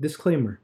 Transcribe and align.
Disclaimer 0.00 0.60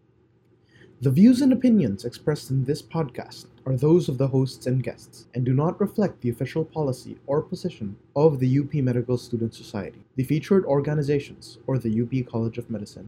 The 1.03 1.11
views 1.11 1.43
and 1.43 1.53
opinions 1.53 2.07
expressed 2.07 2.49
in 2.51 2.65
this 2.65 2.81
podcast 2.81 3.49
are 3.67 3.77
those 3.77 4.09
of 4.09 4.17
the 4.17 4.29
hosts 4.29 4.67
and 4.67 4.83
guests 4.83 5.27
and 5.35 5.45
do 5.45 5.53
not 5.53 5.79
reflect 5.79 6.23
the 6.23 6.31
official 6.31 6.65
policy 6.65 7.19
or 7.27 7.43
position 7.43 7.97
of 8.17 8.39
the 8.39 8.59
UP 8.59 8.73
Medical 8.77 9.19
Student 9.19 9.53
Society, 9.53 10.07
the 10.17 10.25
featured 10.25 10.65
organizations, 10.65 11.59
or 11.67 11.77
the 11.77 12.01
UP 12.01 12.27
College 12.33 12.57
of 12.57 12.71
Medicine. 12.71 13.05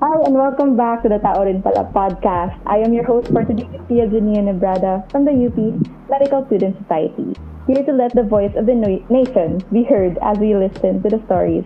Hi, 0.00 0.18
and 0.24 0.34
welcome 0.34 0.76
back 0.76 1.04
to 1.04 1.08
the 1.08 1.18
Tao 1.18 1.44
Rin 1.44 1.62
Pala 1.62 1.92
podcast. 1.94 2.58
I 2.66 2.78
am 2.78 2.92
your 2.92 3.04
host 3.04 3.28
for 3.28 3.44
today, 3.44 3.70
Tia 3.86 4.08
Jania 4.08 4.42
Nebrada 4.42 5.08
from 5.12 5.24
the 5.24 5.46
UP 5.46 6.10
Medical 6.10 6.44
Student 6.46 6.76
Society, 6.82 7.38
here 7.68 7.84
to 7.84 7.92
let 7.92 8.12
the 8.16 8.24
voice 8.24 8.50
of 8.56 8.66
the 8.66 8.74
nation 8.74 9.62
be 9.70 9.84
heard 9.84 10.18
as 10.22 10.38
we 10.38 10.56
listen 10.56 11.00
to 11.04 11.08
the 11.08 11.22
stories 11.26 11.62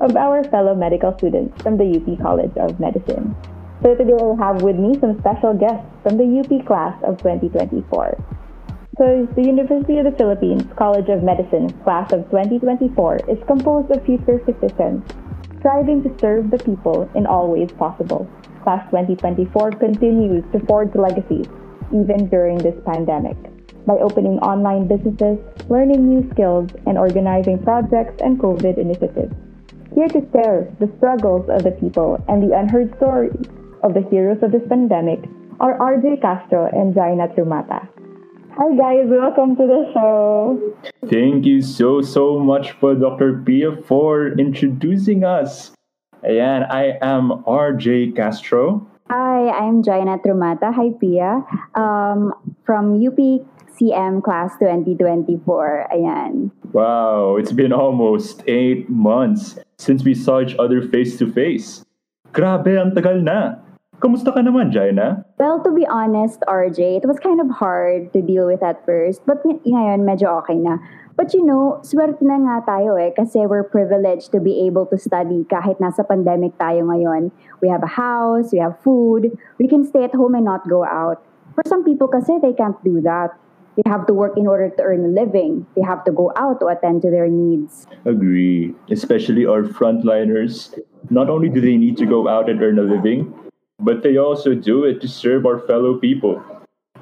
of 0.00 0.16
our 0.16 0.42
fellow 0.44 0.74
medical 0.74 1.16
students 1.18 1.60
from 1.62 1.76
the 1.76 1.84
UP 1.96 2.20
College 2.20 2.56
of 2.56 2.80
Medicine. 2.80 3.34
So 3.82 3.94
today 3.94 4.16
I 4.16 4.46
have 4.46 4.62
with 4.62 4.76
me 4.76 4.98
some 5.00 5.18
special 5.20 5.54
guests 5.54 5.86
from 6.02 6.16
the 6.16 6.26
UP 6.40 6.66
class 6.66 6.96
of 7.04 7.18
2024. 7.18 8.16
So 8.98 9.28
the 9.34 9.42
University 9.42 9.98
of 9.98 10.04
the 10.04 10.16
Philippines 10.16 10.64
College 10.76 11.08
of 11.08 11.22
Medicine 11.22 11.68
class 11.82 12.12
of 12.12 12.24
2024 12.30 13.28
is 13.28 13.38
composed 13.46 13.90
of 13.90 14.04
future 14.04 14.40
physicians 14.44 15.02
striving 15.58 16.02
to 16.02 16.14
serve 16.20 16.50
the 16.50 16.58
people 16.58 17.08
in 17.14 17.26
all 17.26 17.50
ways 17.50 17.72
possible. 17.78 18.28
Class 18.62 18.84
2024 18.90 19.72
continues 19.72 20.44
to 20.52 20.60
forge 20.66 20.94
legacies 20.94 21.46
even 21.88 22.28
during 22.28 22.58
this 22.58 22.74
pandemic 22.84 23.36
by 23.86 23.94
opening 23.94 24.38
online 24.40 24.86
businesses, 24.86 25.38
learning 25.68 26.08
new 26.08 26.28
skills, 26.30 26.70
and 26.86 26.96
organizing 26.96 27.62
projects 27.62 28.20
and 28.22 28.38
COVID 28.38 28.78
initiatives. 28.78 29.34
Here 29.94 30.08
to 30.08 30.26
share 30.32 30.74
the 30.80 30.90
struggles 30.96 31.48
of 31.48 31.62
the 31.62 31.70
people 31.70 32.18
and 32.26 32.42
the 32.42 32.58
unheard 32.58 32.96
stories 32.96 33.46
of 33.84 33.94
the 33.94 34.02
heroes 34.10 34.42
of 34.42 34.50
this 34.50 34.66
pandemic 34.68 35.22
are 35.60 35.78
RJ 35.78 36.20
Castro 36.20 36.66
and 36.66 36.92
Jaina 36.92 37.28
Trumata. 37.28 37.86
Hi 38.58 38.74
guys, 38.74 39.06
welcome 39.06 39.54
to 39.54 39.62
the 39.62 39.90
show. 39.94 40.74
Thank 41.06 41.46
you 41.46 41.62
so, 41.62 42.00
so 42.00 42.40
much 42.40 42.72
for 42.72 42.96
Dr. 42.96 43.40
Pia 43.46 43.76
for 43.86 44.34
introducing 44.36 45.22
us. 45.22 45.70
Ayan, 46.24 46.66
I 46.68 46.98
am 47.00 47.44
RJ 47.46 48.16
Castro. 48.16 48.84
Hi, 49.10 49.48
I'm 49.50 49.84
Jaina 49.84 50.18
Trumata. 50.18 50.74
Hi, 50.74 50.90
Pia. 50.98 51.44
Um, 51.76 52.34
from 52.64 52.98
UP 52.98 53.46
CM 53.74 54.22
class 54.22 54.54
2024. 54.58 55.90
Ayan. 55.92 56.50
Wow, 56.72 57.36
it's 57.36 57.52
been 57.52 57.72
almost 57.72 58.42
eight 58.46 58.88
months 58.88 59.58
since 59.78 60.04
we 60.04 60.14
saw 60.14 60.40
each 60.40 60.54
other 60.58 60.82
face 60.82 61.18
to 61.18 61.30
face. 61.30 61.82
Grabe, 62.34 62.74
ang 62.78 62.94
tagal 62.94 63.22
na. 63.22 63.62
Kamusta 64.02 64.34
ka 64.34 64.42
naman, 64.42 64.74
Jaina? 64.74 65.22
Well, 65.38 65.62
to 65.62 65.70
be 65.70 65.86
honest, 65.86 66.42
RJ, 66.50 67.02
it 67.02 67.06
was 67.06 67.22
kind 67.22 67.38
of 67.40 67.48
hard 67.48 68.12
to 68.12 68.20
deal 68.20 68.46
with 68.50 68.60
at 68.62 68.82
first. 68.82 69.22
But 69.22 69.46
ng- 69.46 69.62
ngayon, 69.62 70.02
medyo 70.02 70.42
okay 70.42 70.58
na. 70.58 70.82
But 71.14 71.30
you 71.30 71.46
know, 71.46 71.78
swerte 71.86 72.18
na 72.26 72.42
nga 72.42 72.66
tayo 72.66 72.98
eh 72.98 73.14
kasi 73.14 73.46
we're 73.46 73.62
privileged 73.62 74.34
to 74.34 74.42
be 74.42 74.66
able 74.66 74.90
to 74.90 74.98
study 74.98 75.46
kahit 75.46 75.78
nasa 75.78 76.02
pandemic 76.02 76.58
tayo 76.58 76.90
ngayon. 76.90 77.30
We 77.62 77.70
have 77.70 77.86
a 77.86 77.94
house, 77.94 78.50
we 78.50 78.58
have 78.58 78.74
food, 78.82 79.30
we 79.62 79.70
can 79.70 79.86
stay 79.86 80.02
at 80.02 80.14
home 80.18 80.34
and 80.34 80.42
not 80.42 80.66
go 80.66 80.82
out. 80.82 81.22
For 81.54 81.62
some 81.70 81.86
people 81.86 82.10
kasi, 82.10 82.42
they 82.42 82.50
can't 82.50 82.76
do 82.82 82.98
that. 83.06 83.30
They 83.76 83.82
have 83.90 84.06
to 84.06 84.14
work 84.14 84.38
in 84.38 84.46
order 84.46 84.70
to 84.70 84.82
earn 84.82 85.04
a 85.04 85.08
living. 85.08 85.66
They 85.74 85.82
have 85.82 86.04
to 86.04 86.12
go 86.12 86.32
out 86.36 86.60
to 86.60 86.66
attend 86.66 87.02
to 87.02 87.10
their 87.10 87.26
needs. 87.26 87.86
Agree. 88.04 88.74
Especially 88.90 89.46
our 89.46 89.62
frontliners. 89.62 90.78
Not 91.10 91.28
only 91.28 91.48
do 91.48 91.60
they 91.60 91.76
need 91.76 91.96
to 91.98 92.06
go 92.06 92.28
out 92.28 92.48
and 92.48 92.62
earn 92.62 92.78
a 92.78 92.86
living, 92.86 93.34
but 93.80 94.02
they 94.02 94.16
also 94.16 94.54
do 94.54 94.84
it 94.84 95.00
to 95.02 95.08
serve 95.08 95.44
our 95.44 95.58
fellow 95.66 95.98
people. 95.98 96.42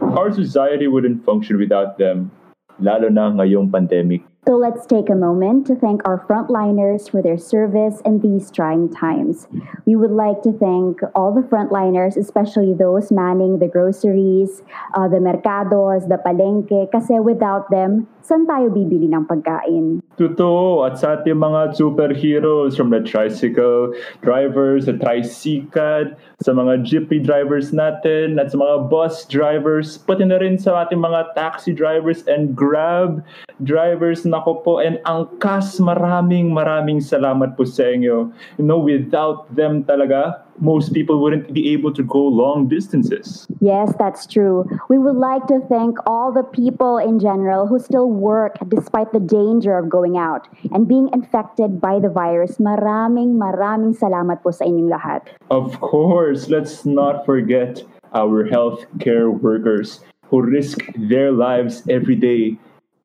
Our 0.00 0.32
society 0.32 0.88
wouldn't 0.88 1.24
function 1.24 1.58
without 1.58 1.98
them, 1.98 2.32
lalo 2.80 3.08
na 3.08 3.30
ngayong 3.30 3.70
pandemic. 3.70 4.24
So 4.42 4.58
let's 4.58 4.86
take 4.86 5.08
a 5.08 5.14
moment 5.14 5.68
to 5.68 5.76
thank 5.76 6.02
our 6.02 6.18
frontliners 6.26 7.08
for 7.08 7.22
their 7.22 7.38
service 7.38 8.02
in 8.04 8.18
these 8.18 8.50
trying 8.50 8.90
times. 8.90 9.46
We 9.86 9.94
would 9.94 10.10
like 10.10 10.42
to 10.42 10.50
thank 10.50 10.98
all 11.14 11.30
the 11.30 11.46
frontliners, 11.46 12.16
especially 12.16 12.74
those 12.74 13.12
manning 13.12 13.60
the 13.60 13.68
groceries, 13.68 14.66
uh, 14.98 15.06
the 15.06 15.22
mercados, 15.22 16.08
the 16.08 16.18
palenque, 16.18 16.90
kasi 16.90 17.22
without 17.22 17.70
them, 17.70 18.10
saan 18.26 18.42
tayo 18.50 18.66
bibili 18.74 19.06
ng 19.06 19.30
pagkain? 19.30 20.01
Totoo, 20.20 20.84
at 20.84 21.00
sa 21.00 21.16
ating 21.16 21.40
mga 21.40 21.72
superheroes 21.80 22.76
from 22.76 22.92
the 22.92 23.00
tricycle 23.00 23.96
drivers, 24.20 24.84
the 24.84 24.92
tricycad, 24.92 26.12
sa 26.44 26.52
mga 26.52 26.84
jeepney 26.84 27.16
drivers 27.16 27.72
natin, 27.72 28.36
at 28.36 28.52
sa 28.52 28.60
mga 28.60 28.92
bus 28.92 29.24
drivers, 29.24 29.96
pati 30.04 30.28
na 30.28 30.36
rin 30.36 30.60
sa 30.60 30.84
ating 30.84 31.00
mga 31.00 31.32
taxi 31.32 31.72
drivers 31.72 32.28
and 32.28 32.52
grab 32.52 33.24
drivers, 33.64 34.28
nako 34.28 34.60
po, 34.60 34.72
and 34.84 35.00
angkas, 35.08 35.80
maraming 35.80 36.52
maraming 36.52 37.00
salamat 37.00 37.56
po 37.56 37.64
sa 37.64 37.88
inyo. 37.88 38.28
You 38.60 38.64
know, 38.68 38.82
without 38.82 39.48
them 39.54 39.86
talaga, 39.88 40.44
most 40.60 40.92
people 40.92 41.20
wouldn't 41.20 41.52
be 41.52 41.72
able 41.72 41.92
to 41.92 42.02
go 42.02 42.18
long 42.18 42.68
distances. 42.68 43.46
Yes, 43.60 43.92
that's 43.98 44.26
true. 44.26 44.68
We 44.88 44.98
would 44.98 45.16
like 45.16 45.46
to 45.46 45.60
thank 45.68 45.98
all 46.06 46.32
the 46.32 46.42
people 46.42 46.98
in 46.98 47.18
general 47.18 47.66
who 47.66 47.78
still 47.78 48.10
work 48.10 48.56
despite 48.68 49.12
the 49.12 49.20
danger 49.20 49.76
of 49.76 49.88
going 49.88 50.16
out 50.16 50.48
and 50.72 50.88
being 50.88 51.08
infected 51.12 51.80
by 51.80 51.98
the 51.98 52.08
virus. 52.08 52.58
Maraming 52.58 53.38
maraming 53.38 53.96
salamat 53.96 54.42
po 54.42 54.50
sa 54.50 54.64
inyong 54.64 54.90
lahat. 54.90 55.22
Of 55.50 55.80
course, 55.80 56.48
let's 56.48 56.84
not 56.84 57.24
forget 57.24 57.82
our 58.12 58.44
healthcare 58.44 59.32
workers 59.32 60.00
who 60.28 60.42
risk 60.42 60.80
their 60.96 61.32
lives 61.32 61.82
every 61.88 62.16
day, 62.16 62.56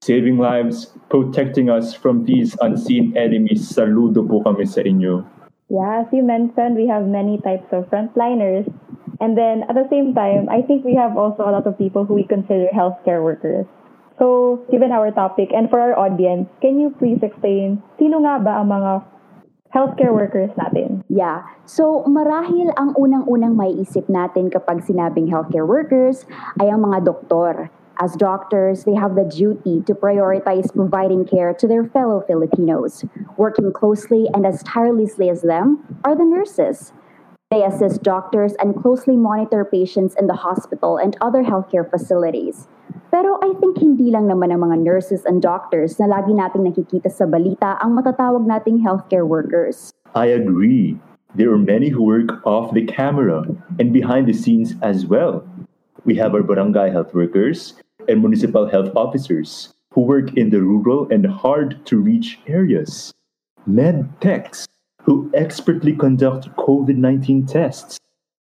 saving 0.02 0.38
lives, 0.38 0.91
protecting 1.09 1.69
us 1.69 1.94
from 1.94 2.24
these 2.24 2.56
unseen 2.62 3.16
enemies. 3.18 3.68
Saludo 3.68 4.24
po 4.24 4.44
kami 4.44 4.63
sa 4.63 4.84
inyo. 4.84 5.37
Yeah, 5.67 6.03
as 6.03 6.07
you 6.16 6.23
mentioned, 6.23 6.79
we 6.79 6.88
have 6.88 7.03
many 7.03 7.44
types 7.44 7.67
of 7.75 7.91
frontliners. 7.91 8.63
And 9.19 9.35
then 9.38 9.67
at 9.67 9.75
the 9.75 9.88
same 9.89 10.13
time, 10.13 10.47
I 10.47 10.61
think 10.61 10.85
we 10.85 10.95
have 10.95 11.17
also 11.17 11.44
a 11.44 11.51
lot 11.51 11.67
of 11.67 11.78
people 11.78 12.05
who 12.05 12.16
we 12.16 12.23
consider 12.23 12.72
healthcare 12.72 13.19
workers. 13.19 13.66
So, 14.17 14.63
given 14.72 14.91
our 14.91 15.11
topic 15.11 15.51
and 15.53 15.69
for 15.69 15.79
our 15.79 15.94
audience, 15.94 16.50
can 16.61 16.79
you 16.79 16.95
please 16.95 17.19
explain 17.22 17.83
sino 18.00 18.23
nga 18.23 18.41
ba 18.41 18.63
ang 18.63 18.72
mga 18.72 18.91
healthcare 19.75 20.16
workers 20.16 20.50
natin? 20.57 21.03
Yeah. 21.11 21.45
So, 21.67 22.07
marahil 22.07 22.72
ang 22.79 22.95
unang-unang 22.95 23.53
maiisip 23.53 24.07
natin 24.09 24.50
kapag 24.50 24.88
sinabing 24.88 25.29
healthcare 25.29 25.67
workers 25.67 26.23
ay 26.57 26.72
ang 26.72 26.81
mga 26.81 27.06
doktor. 27.06 27.69
As 28.00 28.16
doctors, 28.16 28.85
they 28.85 28.94
have 28.94 29.16
the 29.16 29.25
duty 29.25 29.81
to 29.90 29.97
prioritize 29.97 30.69
providing 30.69 31.25
care 31.25 31.53
to 31.58 31.68
their 31.68 31.84
fellow 31.84 32.22
Filipinos. 32.22 33.03
Working 33.38 33.74
closely 33.74 34.30
and 34.34 34.46
as 34.46 34.62
tirelessly 34.62 35.30
as 35.30 35.41
them 35.41 35.81
are 36.06 36.16
the 36.16 36.24
nurses. 36.24 36.94
They 37.50 37.63
assist 37.63 38.03
doctors 38.03 38.53
and 38.59 38.75
closely 38.75 39.16
monitor 39.18 39.66
patients 39.66 40.13
in 40.19 40.28
the 40.28 40.36
hospital 40.36 40.97
and 40.97 41.18
other 41.22 41.41
healthcare 41.41 41.90
facilities. 41.90 42.68
Pero 43.09 43.40
I 43.41 43.57
think 43.57 43.81
hindi 43.81 44.12
lang 44.12 44.30
naman 44.30 44.53
ang 44.53 44.62
mga 44.62 44.84
nurses 44.84 45.25
and 45.25 45.41
doctors 45.41 45.97
na 45.97 46.06
lagi 46.06 46.38
nating 46.38 46.69
nakikita 46.69 47.09
sa 47.09 47.25
balita 47.25 47.81
ang 47.81 47.97
matatawag 47.97 48.46
nating 48.46 48.84
healthcare 48.86 49.25
workers. 49.25 49.90
I 50.13 50.30
agree. 50.38 51.00
There 51.34 51.50
are 51.50 51.57
many 51.57 51.90
who 51.90 52.03
work 52.03 52.46
off 52.46 52.78
the 52.78 52.86
camera 52.86 53.41
and 53.81 53.90
behind 53.90 54.30
the 54.30 54.38
scenes 54.38 54.75
as 54.86 55.09
well. 55.09 55.41
We 56.06 56.13
have 56.22 56.36
our 56.36 56.44
barangay 56.44 56.91
health 56.91 57.16
workers 57.16 57.80
and 58.07 58.22
municipal 58.22 58.68
health 58.68 58.90
officers 58.95 59.73
who 59.94 60.01
work 60.01 60.35
in 60.38 60.50
the 60.50 60.62
rural 60.62 61.07
and 61.12 61.25
hard 61.25 61.85
to 61.85 61.97
reach 61.97 62.40
areas. 62.47 63.12
Med 63.66 64.09
techs 64.22 64.68
who 65.03 65.31
expertly 65.34 65.95
conduct 65.95 66.50
COVID 66.57 66.97
19 66.97 67.45
tests. 67.45 67.98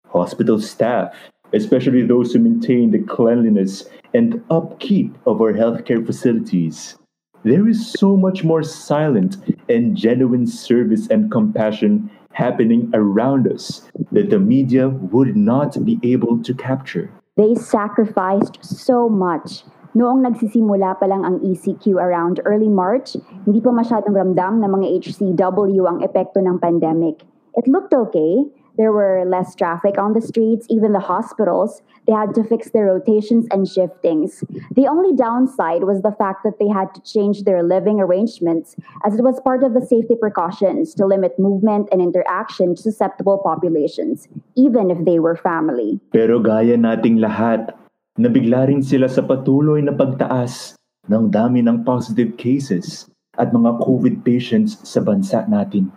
Hospital 0.09 0.61
staff, 0.61 1.15
especially 1.53 2.03
those 2.03 2.33
who 2.33 2.39
maintain 2.39 2.91
the 2.91 2.99
cleanliness 2.99 3.89
and 4.15 4.43
upkeep 4.51 5.17
of 5.27 5.41
our 5.41 5.53
healthcare 5.53 6.05
facilities. 6.05 6.97
There 7.43 7.67
is 7.67 7.91
so 7.93 8.17
much 8.17 8.45
more 8.45 8.63
silent 8.63 9.39
and 9.69 9.97
genuine 9.97 10.47
service 10.47 11.09
and 11.09 11.31
compassion 11.31 12.11
happening 12.33 12.91
around 12.93 13.51
us 13.51 13.83
that 14.13 14.31
the 14.31 14.39
media 14.39 14.89
would 14.89 15.37
not 15.37 15.85
be 15.85 15.99
able 16.03 16.43
to 16.43 16.55
capture. 16.55 17.11
They 17.41 17.57
sacrificed 17.57 18.61
so 18.61 19.09
much. 19.09 19.65
Noong 19.97 20.29
nagsisimula 20.29 21.01
pa 21.01 21.09
lang 21.09 21.25
ang 21.25 21.41
ECQ 21.41 21.97
around 21.97 22.37
early 22.45 22.69
March, 22.69 23.17
hindi 23.49 23.65
pa 23.65 23.73
masyadong 23.73 24.13
ramdam 24.13 24.61
ng 24.61 24.69
mga 24.69 24.87
HCW 25.01 25.89
ang 25.89 26.05
epekto 26.05 26.45
ng 26.45 26.61
pandemic. 26.61 27.25
It 27.57 27.65
looked 27.65 27.97
okay. 27.97 28.45
There 28.77 28.93
were 28.93 29.25
less 29.27 29.55
traffic 29.55 29.99
on 29.99 30.13
the 30.13 30.21
streets, 30.21 30.67
even 30.71 30.93
the 30.93 31.01
hospitals. 31.03 31.83
They 32.07 32.13
had 32.13 32.35
to 32.35 32.45
fix 32.45 32.71
their 32.71 32.87
rotations 32.87 33.47
and 33.51 33.69
shiftings. 33.69 34.43
The 34.75 34.87
only 34.87 35.15
downside 35.15 35.85
was 35.85 36.03
the 36.03 36.13
fact 36.13 36.43
that 36.45 36.59
they 36.59 36.69
had 36.69 36.95
to 36.95 37.01
change 37.03 37.45
their 37.45 37.63
living 37.63 38.01
arrangements 38.01 38.77
as 39.05 39.15
it 39.15 39.23
was 39.23 39.41
part 39.41 39.63
of 39.63 39.75
the 39.75 39.85
safety 39.85 40.17
precautions 40.17 40.95
to 40.95 41.07
limit 41.07 41.39
movement 41.39 41.89
and 41.93 42.01
interaction 42.01 42.75
to 42.75 42.83
susceptible 42.83 43.39
populations, 43.39 44.29
even 44.57 44.91
if 44.91 45.05
they 45.05 45.19
were 45.19 45.37
family. 45.37 46.01
Pero 46.11 46.41
gaya 46.41 46.75
nating 46.75 47.21
lahat, 47.21 47.75
nabigla 48.19 48.67
rin 48.67 48.83
sila 48.83 49.09
sa 49.09 49.23
patuloy 49.23 49.85
na 49.85 49.93
pagtaas 49.93 50.75
ng 51.07 51.31
dami 51.31 51.63
ng 51.63 51.83
positive 51.85 52.37
cases 52.37 53.11
at 53.39 53.55
mga 53.55 53.81
COVID 53.83 54.27
patients 54.27 54.79
sa 54.83 55.01
bansa 55.01 55.47
natin. 55.47 55.89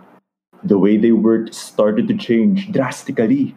The 0.64 0.80
way 0.80 0.96
they 0.96 1.12
worked 1.12 1.54
started 1.54 2.08
to 2.08 2.16
change 2.16 2.72
drastically. 2.72 3.56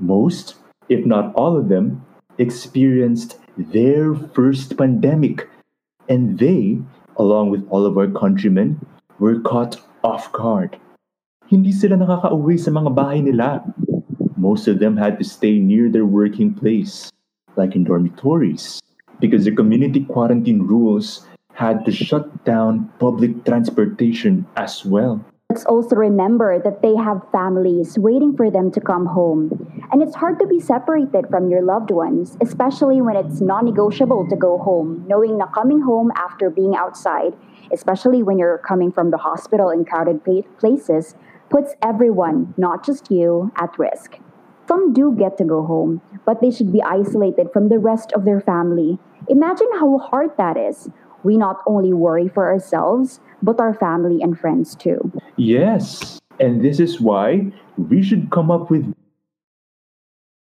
Most, 0.00 0.56
if 0.88 1.04
not 1.04 1.34
all 1.36 1.56
of 1.56 1.68
them, 1.68 2.00
experienced 2.38 3.36
their 3.58 4.14
first 4.14 4.72
pandemic, 4.80 5.44
and 6.08 6.38
they, 6.38 6.80
along 7.20 7.50
with 7.50 7.68
all 7.68 7.84
of 7.84 7.98
our 8.00 8.08
countrymen, 8.08 8.80
were 9.20 9.38
caught 9.40 9.76
off 10.02 10.32
guard. 10.32 10.80
Hindi 11.52 11.72
sila 11.76 12.00
nakakauwi 12.00 12.56
sa 12.56 12.72
mga 12.72 12.90
bahay 12.96 13.20
nila. 13.20 13.60
Most 14.40 14.64
of 14.64 14.80
them 14.80 14.96
had 14.96 15.20
to 15.20 15.26
stay 15.28 15.60
near 15.60 15.92
their 15.92 16.08
working 16.08 16.56
place, 16.56 17.12
like 17.60 17.76
in 17.76 17.84
dormitories, 17.84 18.80
because 19.20 19.44
the 19.44 19.52
community 19.52 20.08
quarantine 20.08 20.64
rules 20.64 21.28
had 21.52 21.84
to 21.84 21.92
shut 21.92 22.24
down 22.48 22.88
public 22.96 23.44
transportation 23.44 24.48
as 24.56 24.80
well. 24.88 25.20
Let's 25.50 25.64
also 25.64 25.96
remember 25.96 26.60
that 26.62 26.80
they 26.80 26.94
have 26.94 27.26
families 27.32 27.98
waiting 27.98 28.36
for 28.36 28.52
them 28.52 28.70
to 28.70 28.80
come 28.80 29.06
home. 29.06 29.50
And 29.90 30.00
it's 30.00 30.14
hard 30.14 30.38
to 30.38 30.46
be 30.46 30.60
separated 30.60 31.26
from 31.28 31.50
your 31.50 31.60
loved 31.60 31.90
ones, 31.90 32.38
especially 32.40 33.02
when 33.02 33.16
it's 33.16 33.40
non 33.40 33.64
negotiable 33.64 34.28
to 34.28 34.36
go 34.36 34.58
home, 34.58 35.04
knowing 35.08 35.38
that 35.38 35.52
coming 35.52 35.80
home 35.80 36.12
after 36.14 36.50
being 36.50 36.76
outside, 36.76 37.34
especially 37.72 38.22
when 38.22 38.38
you're 38.38 38.58
coming 38.58 38.92
from 38.92 39.10
the 39.10 39.16
hospital 39.16 39.70
in 39.70 39.84
crowded 39.84 40.20
places, 40.60 41.16
puts 41.48 41.74
everyone, 41.82 42.54
not 42.56 42.86
just 42.86 43.10
you, 43.10 43.50
at 43.56 43.76
risk. 43.76 44.20
Some 44.68 44.92
do 44.92 45.16
get 45.18 45.36
to 45.38 45.44
go 45.44 45.66
home, 45.66 46.00
but 46.24 46.40
they 46.40 46.52
should 46.52 46.72
be 46.72 46.80
isolated 46.80 47.48
from 47.52 47.70
the 47.70 47.80
rest 47.80 48.12
of 48.12 48.24
their 48.24 48.40
family. 48.40 49.00
Imagine 49.28 49.70
how 49.80 49.98
hard 49.98 50.30
that 50.36 50.56
is 50.56 50.88
we 51.22 51.36
not 51.36 51.62
only 51.66 51.92
worry 51.92 52.28
for 52.28 52.46
ourselves, 52.46 53.20
but 53.42 53.60
our 53.60 53.74
family 53.74 54.22
and 54.22 54.38
friends 54.38 54.74
too. 54.74 55.00
Yes, 55.36 56.20
and 56.38 56.64
this 56.64 56.80
is 56.80 57.00
why 57.00 57.52
we 57.76 58.02
should 58.02 58.30
come 58.30 58.50
up 58.50 58.70
with 58.70 58.92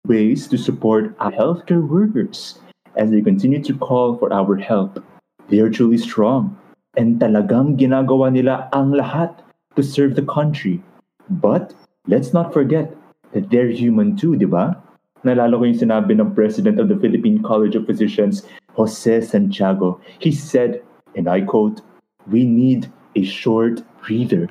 ways 0.06 0.48
to 0.48 0.56
support 0.56 1.14
our 1.20 1.32
healthcare 1.32 1.86
workers 1.86 2.58
as 2.96 3.10
they 3.10 3.20
continue 3.20 3.62
to 3.62 3.76
call 3.76 4.16
for 4.16 4.32
our 4.32 4.56
help. 4.56 5.02
They 5.48 5.60
are 5.60 5.70
truly 5.70 5.98
strong 5.98 6.56
and 6.96 7.20
talagang 7.20 7.78
ginagawa 7.78 8.32
nila 8.32 8.68
ang 8.72 8.92
lahat 8.92 9.36
to 9.76 9.82
serve 9.82 10.16
the 10.16 10.26
country. 10.26 10.82
But 11.30 11.74
let's 12.08 12.32
not 12.32 12.52
forget 12.52 12.96
that 13.32 13.50
they're 13.50 13.70
human 13.70 14.16
too, 14.16 14.34
di 14.34 14.48
ba? 14.48 14.74
Nalala 15.22 15.58
ko 15.58 15.64
yung 15.68 15.78
sinabi 15.78 16.16
ng 16.16 16.32
President 16.32 16.80
of 16.80 16.88
the 16.88 16.96
Philippine 16.96 17.42
College 17.42 17.76
of 17.76 17.86
Physicians 17.86 18.46
Jose 18.74 19.20
Santiago. 19.26 20.00
He 20.18 20.32
said, 20.32 20.80
and 21.14 21.28
I 21.28 21.42
quote, 21.42 21.82
We 22.30 22.44
need 22.44 22.92
a 23.14 23.24
short 23.24 23.82
breather. 24.06 24.48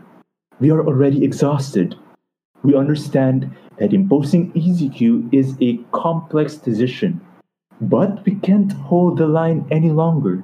We 0.60 0.72
are 0.72 0.86
already 0.86 1.24
exhausted. 1.24 1.96
We 2.64 2.76
understand 2.76 3.56
that 3.78 3.94
imposing 3.94 4.52
EZQ 4.54 5.34
is 5.34 5.56
a 5.62 5.78
complex 5.92 6.56
decision, 6.56 7.22
but 7.80 8.26
we 8.26 8.36
can't 8.36 8.72
hold 8.74 9.20
the 9.20 9.28
line 9.28 9.68
any 9.70 9.92
longer. 9.92 10.44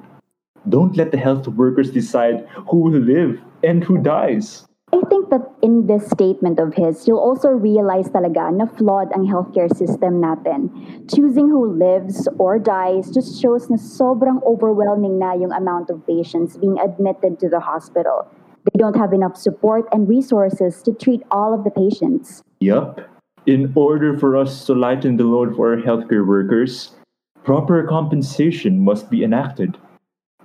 Don't 0.68 0.96
let 0.96 1.10
the 1.10 1.18
health 1.18 1.48
workers 1.48 1.90
decide 1.90 2.46
who 2.70 2.78
will 2.78 3.00
live 3.00 3.40
and 3.64 3.82
who 3.82 3.98
dies. 3.98 4.66
I 4.94 5.00
think 5.10 5.28
that 5.30 5.42
in 5.60 5.88
this 5.88 6.06
statement 6.06 6.60
of 6.60 6.72
his, 6.74 7.08
you'll 7.08 7.18
also 7.18 7.48
realize 7.48 8.06
talaga 8.14 8.54
na 8.54 8.70
flawed 8.78 9.10
ang 9.10 9.26
healthcare 9.26 9.66
system 9.66 10.22
natin. 10.22 10.70
Choosing 11.10 11.50
who 11.50 11.66
lives 11.66 12.30
or 12.38 12.62
dies 12.62 13.10
just 13.10 13.42
shows 13.42 13.66
na 13.66 13.74
sobrang 13.74 14.38
overwhelming 14.46 15.18
na 15.18 15.34
yung 15.34 15.50
amount 15.50 15.90
of 15.90 15.98
patients 16.06 16.54
being 16.56 16.78
admitted 16.78 17.42
to 17.42 17.50
the 17.50 17.58
hospital. 17.58 18.30
They 18.70 18.78
don't 18.78 18.94
have 18.94 19.10
enough 19.10 19.34
support 19.34 19.90
and 19.90 20.06
resources 20.06 20.78
to 20.86 20.94
treat 20.94 21.26
all 21.34 21.50
of 21.50 21.66
the 21.66 21.74
patients. 21.74 22.46
Yup. 22.62 23.02
In 23.50 23.74
order 23.74 24.14
for 24.14 24.38
us 24.38 24.62
to 24.70 24.78
lighten 24.78 25.18
the 25.18 25.26
load 25.26 25.58
for 25.58 25.74
our 25.74 25.82
healthcare 25.82 26.22
workers, 26.22 26.94
proper 27.42 27.82
compensation 27.82 28.78
must 28.78 29.10
be 29.10 29.26
enacted. 29.26 29.74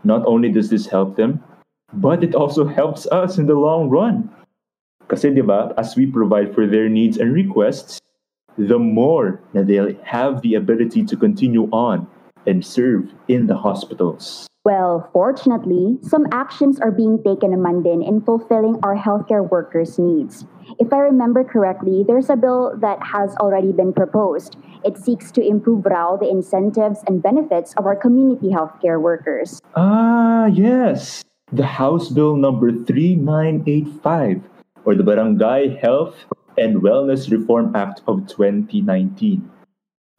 Not 0.01 0.25
only 0.25 0.49
does 0.49 0.73
this 0.73 0.89
help 0.89 1.21
them, 1.21 1.37
but 1.93 2.25
it 2.25 2.33
also 2.33 2.65
helps 2.65 3.05
us 3.13 3.37
in 3.37 3.45
the 3.45 3.53
long 3.53 3.93
run. 3.93 4.33
Kasi 5.09 5.33
di 5.33 5.41
ba, 5.41 5.73
as 5.73 5.97
we 5.97 6.05
provide 6.05 6.53
for 6.53 6.69
their 6.69 6.85
needs 6.85 7.17
and 7.17 7.33
requests, 7.33 7.97
the 8.61 8.77
more 8.77 9.41
that 9.57 9.65
they'll 9.65 9.97
have 10.05 10.45
the 10.45 10.53
ability 10.53 11.01
to 11.09 11.17
continue 11.17 11.65
on 11.73 12.05
and 12.45 12.61
serve 12.61 13.09
in 13.27 13.49
the 13.49 13.57
hospitals. 13.57 14.45
Well, 14.65 15.09
fortunately, 15.13 15.97
some 16.03 16.27
actions 16.31 16.79
are 16.79 16.91
being 16.91 17.23
taken 17.23 17.55
naman 17.55 17.81
din 17.81 18.03
in 18.03 18.21
fulfilling 18.21 18.77
our 18.83 18.93
healthcare 18.93 19.41
workers' 19.41 19.97
needs. 19.97 20.45
If 20.77 20.93
I 20.93 20.99
remember 21.09 21.43
correctly, 21.43 22.03
there's 22.05 22.29
a 22.29 22.35
bill 22.35 22.77
that 22.77 23.01
has 23.01 23.33
already 23.39 23.71
been 23.71 23.93
proposed. 23.93 24.57
It 24.85 24.99
seeks 24.99 25.31
to 25.39 25.41
improve 25.41 25.87
raw 25.87 26.17
the 26.17 26.29
incentives 26.29 27.01
and 27.07 27.23
benefits 27.23 27.73
of 27.81 27.87
our 27.87 27.95
community 27.95 28.51
healthcare 28.51 29.01
workers. 29.01 29.57
Ah, 29.73 30.45
yes. 30.51 31.23
The 31.49 31.65
House 31.65 32.09
Bill 32.13 32.35
number 32.35 32.69
3985 32.69 34.43
or 34.85 34.95
the 34.95 35.03
Barangay 35.03 35.79
Health 35.79 36.15
and 36.57 36.81
Wellness 36.81 37.31
Reform 37.31 37.75
Act 37.75 38.01
of 38.07 38.27
2019. 38.27 39.43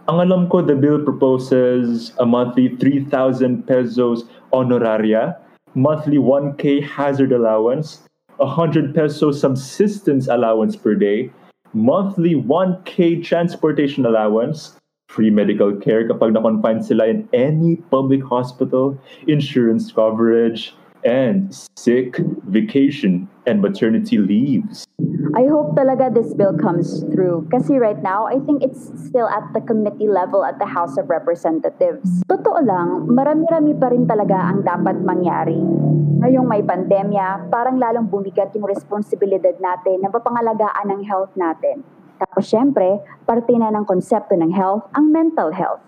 Ang 0.09 0.19
alam 0.21 0.49
ko, 0.49 0.65
the 0.65 0.75
bill 0.75 0.99
proposes 1.05 2.13
a 2.19 2.27
monthly 2.27 2.75
3,000 2.81 3.67
pesos 3.69 4.25
honoraria, 4.53 5.37
monthly 5.75 6.17
1K 6.17 6.83
hazard 6.83 7.33
allowance, 7.33 8.09
100 8.41 8.95
peso 8.95 9.31
subsistence 9.31 10.27
allowance 10.27 10.75
per 10.75 10.95
day, 10.95 11.31
monthly 11.75 12.35
1K 12.35 13.23
transportation 13.23 14.07
allowance, 14.07 14.81
free 15.13 15.31
medical 15.31 15.75
care 15.77 16.09
kapag 16.09 16.33
na-confine 16.33 16.83
sila 16.83 17.07
in 17.07 17.29
any 17.35 17.77
public 17.93 18.25
hospital, 18.25 18.97
insurance 19.29 19.93
coverage, 19.93 20.75
and 21.05 21.55
sick, 21.77 22.21
vacation, 22.49 23.29
and 23.47 23.61
maternity 23.61 24.19
leaves. 24.19 24.87
I 25.37 25.47
hope 25.47 25.79
talaga 25.79 26.11
this 26.11 26.35
bill 26.35 26.53
comes 26.59 27.07
through 27.15 27.47
kasi 27.55 27.79
right 27.79 27.99
now, 28.03 28.27
I 28.27 28.43
think 28.43 28.67
it's 28.67 28.91
still 29.07 29.31
at 29.31 29.47
the 29.55 29.63
committee 29.63 30.11
level 30.11 30.43
at 30.43 30.59
the 30.59 30.67
House 30.67 30.99
of 30.99 31.07
Representatives. 31.07 32.27
Totoo 32.27 32.61
lang, 32.67 33.07
marami-rami 33.09 33.79
pa 33.79 33.95
rin 33.95 34.05
talaga 34.11 34.51
ang 34.51 34.67
dapat 34.67 35.01
mangyari. 35.07 35.59
Ngayong 36.21 36.45
may 36.45 36.61
pandemya, 36.61 37.49
parang 37.49 37.81
lalong 37.81 38.11
bumigat 38.11 38.53
yung 38.53 38.69
responsibilidad 38.69 39.57
natin 39.57 40.05
na 40.05 40.13
mapangalagaan 40.13 40.93
ang 40.93 41.03
health 41.07 41.33
natin. 41.33 41.81
Tapos 42.21 42.45
syempre, 42.45 43.01
parte 43.25 43.57
na 43.57 43.73
ng 43.73 43.89
konsepto 43.89 44.37
ng 44.37 44.53
health 44.53 44.85
ang 44.93 45.09
mental 45.09 45.49
health. 45.49 45.81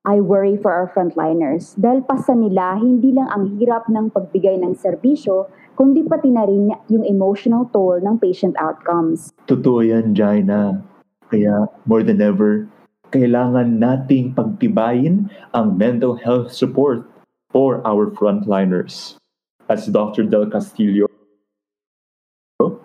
I 0.00 0.24
worry 0.24 0.56
for 0.56 0.72
our 0.72 0.88
frontliners 0.88 1.76
dahil 1.76 2.00
pasa 2.08 2.32
nila 2.32 2.80
hindi 2.80 3.12
lang 3.12 3.28
ang 3.28 3.60
hirap 3.60 3.84
ng 3.92 4.08
pagbigay 4.08 4.56
ng 4.64 4.72
serbisyo, 4.72 5.52
kundi 5.76 6.00
pati 6.08 6.32
na 6.32 6.48
rin 6.48 6.72
yung 6.88 7.04
emotional 7.04 7.68
toll 7.68 8.00
ng 8.00 8.16
patient 8.16 8.56
outcomes. 8.56 9.28
Totoo 9.44 9.84
yan, 9.84 10.16
Jaina. 10.16 10.80
Kaya, 11.28 11.68
more 11.84 12.00
than 12.00 12.24
ever, 12.24 12.64
kailangan 13.12 13.76
nating 13.76 14.32
pagtibayin 14.32 15.28
ang 15.52 15.76
mental 15.76 16.16
health 16.16 16.48
support 16.48 17.04
for 17.52 17.84
our 17.84 18.08
frontliners. 18.16 19.20
As 19.68 19.84
Dr. 19.84 20.24
Del 20.24 20.48
Castillo, 20.48 21.12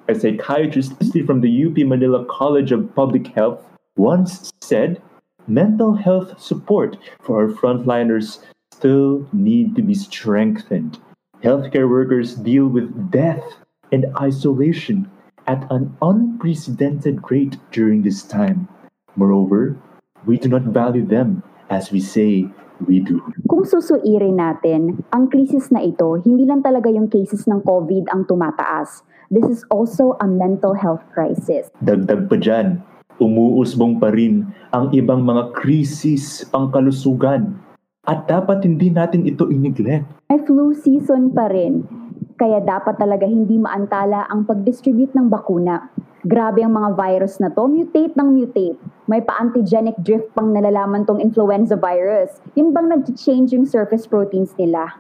a 0.06 0.14
psychiatrist 0.14 0.94
from 1.26 1.40
the 1.40 1.50
UP 1.64 1.80
Manila 1.88 2.28
College 2.28 2.76
of 2.76 2.92
Public 2.94 3.32
Health, 3.32 3.64
once 3.96 4.52
said, 4.60 5.02
mental 5.48 5.94
health 5.96 6.40
support 6.40 6.98
for 7.22 7.42
our 7.42 7.50
frontliners 7.50 8.40
still 8.74 9.28
need 9.32 9.76
to 9.76 9.82
be 9.82 9.94
strengthened. 9.94 11.00
Healthcare 11.44 11.90
workers 11.90 12.36
deal 12.36 12.68
with 12.68 12.90
death 13.12 13.44
and 13.92 14.06
isolation 14.20 15.10
at 15.48 15.70
an 15.70 15.96
unprecedented 16.02 17.22
rate 17.30 17.58
during 17.72 18.02
this 18.02 18.24
time. 18.24 18.68
Moreover, 19.16 19.78
we 20.26 20.38
do 20.38 20.50
not 20.50 20.64
value 20.74 21.06
them 21.06 21.44
as 21.70 21.92
we 21.92 22.02
say 22.02 22.50
we 22.84 23.00
do. 23.00 23.22
Kung 23.48 23.64
susuirin 23.64 24.42
natin, 24.42 25.06
ang 25.14 25.32
krisis 25.32 25.72
na 25.72 25.86
ito, 25.86 26.20
hindi 26.26 26.44
lang 26.44 26.60
talaga 26.66 26.92
yung 26.92 27.08
cases 27.08 27.48
ng 27.48 27.64
COVID 27.64 28.12
ang 28.12 28.28
tumataas. 28.28 29.06
This 29.32 29.48
is 29.48 29.62
also 29.72 30.18
a 30.22 30.28
mental 30.28 30.76
health 30.76 31.02
crisis. 31.16 31.72
Dagdag 31.82 32.28
pa 32.30 32.38
dyan, 32.38 32.84
Umuusbong 33.16 34.04
pa 34.04 34.12
rin 34.12 34.44
ang 34.76 34.92
ibang 34.92 35.24
mga 35.24 35.56
krisis 35.56 36.44
pangkalusugan 36.52 37.56
at 38.04 38.28
dapat 38.28 38.68
hindi 38.68 38.92
natin 38.92 39.24
ito 39.24 39.48
i-neglect. 39.48 40.04
May 40.28 40.40
flu 40.44 40.76
season 40.76 41.32
pa 41.32 41.48
rin. 41.48 41.88
Kaya 42.36 42.60
dapat 42.60 43.00
talaga 43.00 43.24
hindi 43.24 43.56
maantala 43.56 44.28
ang 44.28 44.44
pag-distribute 44.44 45.16
ng 45.16 45.32
bakuna. 45.32 45.88
Grabe 46.28 46.60
ang 46.66 46.76
mga 46.76 47.00
virus 47.00 47.40
na 47.40 47.48
to, 47.54 47.72
mutate 47.72 48.12
ng 48.20 48.30
mutate. 48.36 48.76
May 49.08 49.24
pa-antigenic 49.24 49.96
drift 50.04 50.36
pang 50.36 50.52
nalalaman 50.52 51.08
tong 51.08 51.24
influenza 51.24 51.80
virus. 51.80 52.44
Yun 52.60 52.76
bang 52.76 52.92
nag-change 52.92 53.56
yung 53.56 53.64
surface 53.64 54.04
proteins 54.04 54.52
nila? 54.60 54.92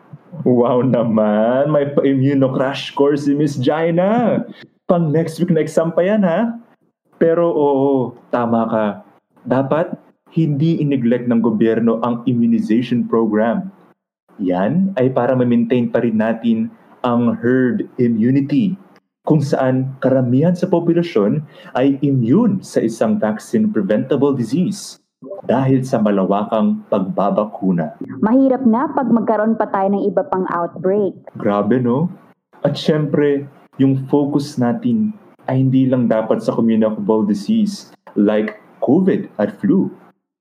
Wow 0.48 0.88
naman, 0.88 1.74
may 1.74 1.92
pa-immunocrash 1.92 2.96
course 2.96 3.28
si 3.28 3.36
Miss 3.36 3.60
Jaina. 3.60 4.44
Pang 4.88 5.12
next 5.12 5.42
week 5.42 5.52
na 5.52 5.66
exam 5.66 5.92
pa 5.92 6.06
yan 6.06 6.24
ha? 6.24 6.56
Pero 7.16 7.48
oo, 7.48 8.16
tama 8.30 8.68
ka. 8.68 8.88
Dapat 9.48 9.96
hindi 10.36 10.84
in-neglect 10.84 11.32
ng 11.32 11.40
gobyerno 11.40 12.04
ang 12.04 12.28
immunization 12.28 13.08
program. 13.08 13.72
Yan 14.44 14.92
ay 15.00 15.16
para 15.16 15.32
ma-maintain 15.32 15.88
pa 15.88 16.04
rin 16.04 16.20
natin 16.20 16.68
ang 17.08 17.40
herd 17.40 17.88
immunity 17.96 18.76
kung 19.24 19.40
saan 19.40 19.96
karamihan 20.04 20.54
sa 20.54 20.68
populasyon 20.68 21.40
ay 21.74 21.98
immune 22.04 22.60
sa 22.62 22.84
isang 22.84 23.18
vaccine 23.18 23.72
preventable 23.72 24.36
disease 24.36 25.00
dahil 25.48 25.82
sa 25.82 25.98
malawakang 25.98 26.86
pagbabakuna. 26.92 27.98
Mahirap 28.22 28.68
na 28.68 28.92
pag 28.92 29.10
magkaroon 29.10 29.58
pa 29.58 29.72
tayo 29.72 29.88
ng 29.94 30.04
iba 30.06 30.22
pang 30.28 30.46
outbreak. 30.52 31.16
Grabe 31.40 31.82
no? 31.82 32.12
At 32.62 32.78
syempre, 32.78 33.46
yung 33.82 34.06
focus 34.10 34.58
natin 34.62 35.14
ay 35.48 35.62
hindi 35.62 35.86
lang 35.86 36.10
dapat 36.10 36.42
sa 36.42 36.54
communicable 36.54 37.26
disease 37.26 37.94
like 38.18 38.58
COVID 38.82 39.30
at 39.42 39.54
flu. 39.62 39.90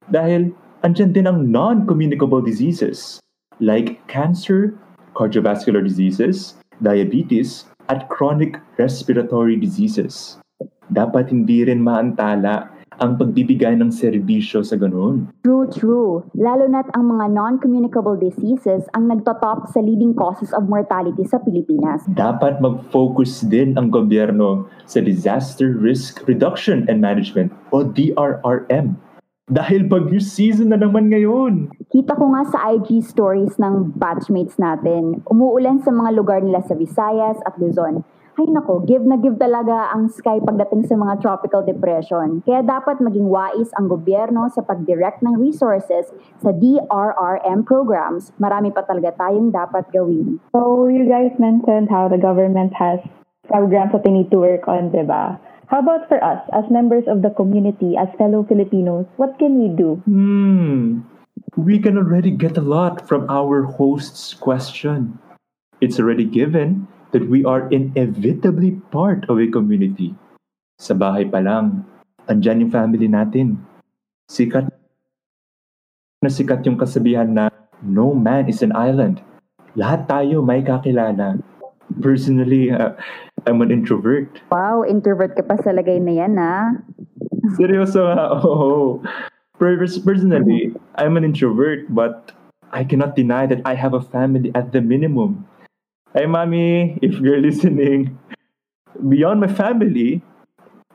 Dahil 0.08 0.52
andyan 0.84 1.16
din 1.16 1.26
ang 1.28 1.49
non-communicable 1.49 2.44
diseases 2.44 3.20
like 3.62 4.00
cancer, 4.06 4.76
cardiovascular 5.16 5.80
diseases, 5.80 6.58
diabetes, 6.82 7.68
at 7.88 8.08
chronic 8.08 8.56
respiratory 8.80 9.56
diseases. 9.56 10.40
Dapat 10.92 11.32
hindi 11.32 11.64
rin 11.64 11.80
maantala 11.80 12.68
ang 13.03 13.19
pagbibigay 13.19 13.75
ng 13.79 13.91
serbisyo 13.91 14.63
sa 14.63 14.79
ganun. 14.79 15.31
True, 15.43 15.67
true. 15.71 16.13
Lalo 16.37 16.69
na't 16.71 16.91
ang 16.95 17.11
mga 17.11 17.33
non-communicable 17.33 18.19
diseases 18.21 18.87
ang 18.95 19.11
nagtotop 19.11 19.71
sa 19.71 19.81
leading 19.83 20.15
causes 20.15 20.55
of 20.55 20.69
mortality 20.71 21.27
sa 21.27 21.41
Pilipinas. 21.43 22.07
Dapat 22.15 22.63
mag-focus 22.63 23.47
din 23.47 23.75
ang 23.75 23.91
gobyerno 23.91 24.69
sa 24.87 25.03
Disaster 25.03 25.75
Risk 25.75 26.23
Reduction 26.29 26.87
and 26.87 27.03
Management 27.03 27.51
o 27.75 27.83
DRRM. 27.83 28.95
Dahil 29.45 29.85
bagyo 29.85 30.25
season 30.25 30.73
na 30.73 30.81
naman 30.81 31.13
ngayon. 31.13 31.69
Kita 31.93 32.17
ko 32.17 32.33
nga 32.33 32.49
sa 32.49 32.65
IG 32.73 33.05
stories 33.05 33.61
ng 33.61 33.93
batchmates 33.93 34.57
natin, 34.57 35.21
umuulan 35.29 35.85
sa 35.85 35.93
mga 35.93 36.17
lugar 36.17 36.41
nila 36.41 36.65
sa 36.65 36.73
Visayas 36.73 37.37
at 37.45 37.53
Luzon. 37.61 38.01
Ay 38.35 38.50
nako, 38.50 38.83
give 38.83 39.07
na 39.07 39.14
give 39.14 39.38
talaga 39.38 39.95
ang 39.95 40.11
sky 40.11 40.43
pagdating 40.43 40.83
sa 40.91 40.99
mga 40.99 41.23
tropical 41.23 41.62
depression. 41.62 42.43
Kaya 42.43 42.67
dapat 42.67 42.99
maging 42.99 43.31
wais 43.31 43.71
ang 43.79 43.87
gobyerno 43.87 44.50
sa 44.50 44.59
pag-direct 44.67 45.23
ng 45.23 45.38
resources 45.38 46.11
sa 46.43 46.50
DRRM 46.50 47.62
programs. 47.62 48.35
Marami 48.43 48.75
pa 48.75 48.83
talaga 48.83 49.14
tayong 49.14 49.55
dapat 49.55 49.87
gawin. 49.95 50.43
So, 50.50 50.91
you 50.91 51.07
guys 51.07 51.31
mentioned 51.38 51.95
how 51.95 52.11
the 52.11 52.19
government 52.19 52.75
has 52.75 52.99
programs 53.47 53.95
that 53.95 54.03
they 54.03 54.11
need 54.11 54.35
to 54.35 54.43
work 54.43 54.67
on, 54.67 54.91
di 54.91 55.07
ba? 55.07 55.38
How 55.71 55.79
about 55.79 56.11
for 56.11 56.19
us, 56.19 56.43
as 56.50 56.67
members 56.75 57.07
of 57.07 57.23
the 57.23 57.31
community, 57.31 57.95
as 57.95 58.11
fellow 58.19 58.43
Filipinos, 58.43 59.07
what 59.14 59.38
can 59.38 59.62
we 59.62 59.71
do? 59.71 60.03
Hmm. 60.11 61.07
We 61.55 61.79
can 61.79 61.95
already 61.95 62.35
get 62.35 62.59
a 62.59 62.67
lot 62.67 63.07
from 63.07 63.31
our 63.31 63.62
host's 63.62 64.35
question. 64.35 65.23
It's 65.79 66.03
already 66.03 66.26
given 66.26 66.91
that 67.14 67.30
we 67.30 67.47
are 67.47 67.71
inevitably 67.71 68.75
part 68.90 69.23
of 69.30 69.38
a 69.38 69.47
community. 69.47 70.12
Sa 70.83 70.99
bahay 70.99 71.23
pa 71.30 71.38
lang, 71.38 71.87
andyan 72.26 72.66
yung 72.66 72.75
family 72.75 73.06
natin. 73.06 73.62
Sikat 74.26 74.66
na 76.18 76.28
sikat 76.28 76.66
yung 76.66 76.75
kasabihan 76.75 77.30
na 77.30 77.54
no 77.87 78.11
man 78.11 78.50
is 78.50 78.66
an 78.66 78.75
island. 78.75 79.23
Lahat 79.78 80.11
tayo 80.11 80.42
may 80.42 80.66
kakilala. 80.66 81.38
Personally, 82.02 82.68
uh, 82.75 82.99
I'm 83.47 83.62
an 83.62 83.71
introvert. 83.71 84.42
Wow, 84.50 84.83
introvert 84.83 85.38
ka 85.38 85.47
pa 85.47 85.54
sa 85.62 85.71
lagay 85.71 86.02
na 86.02 86.12
yan, 86.18 86.35
ha? 86.35 86.83
Seryoso 87.54 88.09
nga, 88.11 88.35
oo. 88.42 88.99
Per- 89.61 89.78
Personally, 90.02 90.75
I'm 90.99 91.14
an 91.14 91.23
introvert, 91.23 91.87
but 91.92 92.35
I 92.75 92.83
cannot 92.83 93.14
deny 93.14 93.47
that 93.47 93.62
I 93.62 93.78
have 93.78 93.94
a 93.94 94.02
family 94.02 94.50
at 94.59 94.75
the 94.75 94.83
minimum. 94.83 95.47
Hey, 96.14 96.30
mommy, 96.30 96.94
if 97.02 97.18
you're 97.18 97.42
listening, 97.42 98.14
beyond 99.11 99.42
my 99.42 99.50
family, 99.50 100.23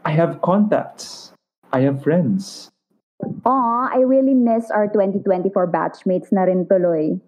I 0.07 0.15
have 0.15 0.39
contacts. 0.39 1.35
I 1.75 1.83
have 1.83 1.99
friends. 1.99 2.71
Aw, 3.43 3.91
I 3.91 3.99
really 4.07 4.31
miss 4.31 4.71
our 4.71 4.87
2024 4.87 5.51
batchmates 5.75 6.31
na 6.31 6.47
rin 6.47 6.63
tuloy. 6.71 7.19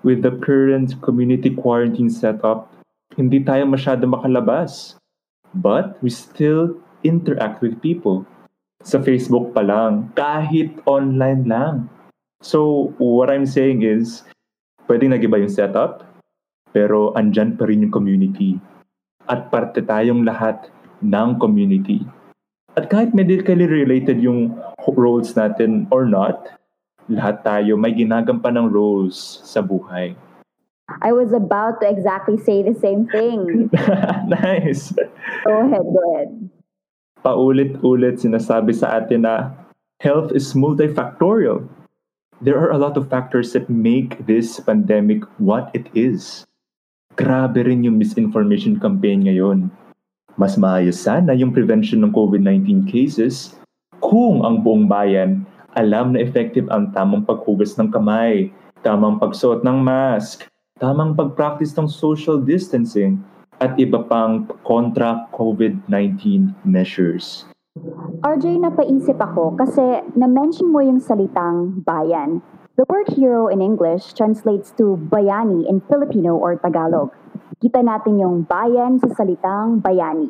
With 0.00 0.24
the 0.24 0.32
current 0.40 0.96
community 1.04 1.52
quarantine 1.52 2.08
setup, 2.08 2.72
hindi 3.20 3.44
tayo 3.44 3.68
masyado 3.68 4.08
makalabas. 4.08 4.96
But 5.52 6.00
we 6.00 6.08
still 6.08 6.80
interact 7.04 7.60
with 7.60 7.76
people. 7.84 8.24
Sa 8.80 8.96
Facebook 8.96 9.52
pa 9.52 9.60
lang, 9.60 10.08
kahit 10.16 10.72
online 10.88 11.44
lang. 11.44 11.92
So, 12.40 12.96
what 12.96 13.28
I'm 13.28 13.44
saying 13.44 13.84
is, 13.84 14.24
pwedeng 14.88 15.12
nag-iba 15.12 15.36
yung 15.36 15.52
setup, 15.52 16.05
pero 16.76 17.16
andyan 17.16 17.56
pa 17.56 17.64
rin 17.64 17.88
yung 17.88 17.94
community. 17.96 18.60
At 19.32 19.48
parte 19.48 19.80
tayong 19.80 20.28
lahat 20.28 20.68
ng 21.00 21.40
community. 21.40 22.04
At 22.76 22.92
kahit 22.92 23.16
medically 23.16 23.64
related 23.64 24.20
yung 24.20 24.52
roles 24.84 25.32
natin 25.32 25.88
or 25.88 26.04
not, 26.04 26.52
lahat 27.08 27.40
tayo 27.40 27.80
may 27.80 27.96
ginagampan 27.96 28.60
ng 28.60 28.68
roles 28.68 29.40
sa 29.48 29.64
buhay. 29.64 30.12
I 31.00 31.10
was 31.16 31.32
about 31.32 31.80
to 31.80 31.88
exactly 31.88 32.36
say 32.38 32.62
the 32.62 32.76
same 32.76 33.08
thing. 33.08 33.72
nice. 34.28 34.92
Go 35.48 35.66
ahead, 35.66 35.82
go 35.82 36.00
ahead. 36.14 36.30
Paulit-ulit 37.26 38.22
sinasabi 38.22 38.70
sa 38.70 39.02
atin 39.02 39.26
na 39.26 39.50
health 39.98 40.30
is 40.30 40.54
multifactorial. 40.54 41.66
There 42.38 42.60
are 42.60 42.70
a 42.70 42.78
lot 42.78 42.94
of 42.94 43.10
factors 43.10 43.56
that 43.56 43.66
make 43.66 44.28
this 44.30 44.60
pandemic 44.60 45.26
what 45.40 45.74
it 45.74 45.90
is. 45.96 46.45
Grabe 47.16 47.64
rin 47.64 47.80
yung 47.80 47.96
misinformation 47.96 48.76
campaign 48.76 49.24
ngayon. 49.24 49.72
Mas 50.36 50.60
maayos 50.60 51.00
sana 51.00 51.32
yung 51.32 51.48
prevention 51.48 52.04
ng 52.04 52.12
COVID-19 52.12 52.84
cases 52.84 53.56
kung 54.04 54.44
ang 54.44 54.60
buong 54.60 54.84
bayan 54.84 55.48
alam 55.76 56.12
na 56.12 56.20
effective 56.20 56.68
ang 56.72 56.92
tamang 56.92 57.24
paghugas 57.24 57.76
ng 57.80 57.88
kamay, 57.88 58.52
tamang 58.84 59.16
pagsuot 59.16 59.64
ng 59.64 59.80
mask, 59.80 60.48
tamang 60.76 61.16
pag-practice 61.16 61.72
ng 61.76 61.88
social 61.88 62.40
distancing, 62.40 63.20
at 63.64 63.76
iba 63.80 64.04
pang 64.04 64.44
kontra 64.64 65.24
COVID-19 65.32 66.52
measures. 66.68 67.48
RJ, 68.24 68.60
napaisip 68.60 69.20
ako 69.20 69.56
kasi 69.56 70.04
na-mention 70.16 70.72
mo 70.72 70.80
yung 70.80 71.00
salitang 71.00 71.80
bayan. 71.84 72.40
The 72.76 72.84
word 72.92 73.08
hero 73.08 73.48
in 73.48 73.64
English 73.64 74.12
translates 74.12 74.68
to 74.76 75.00
bayani 75.08 75.64
in 75.64 75.80
Filipino 75.88 76.36
or 76.36 76.60
Tagalog. 76.60 77.08
Kita 77.56 77.80
natin 77.80 78.20
yung 78.20 78.44
bayan 78.44 79.00
sa 79.00 79.16
salitang 79.16 79.80
bayani. 79.80 80.28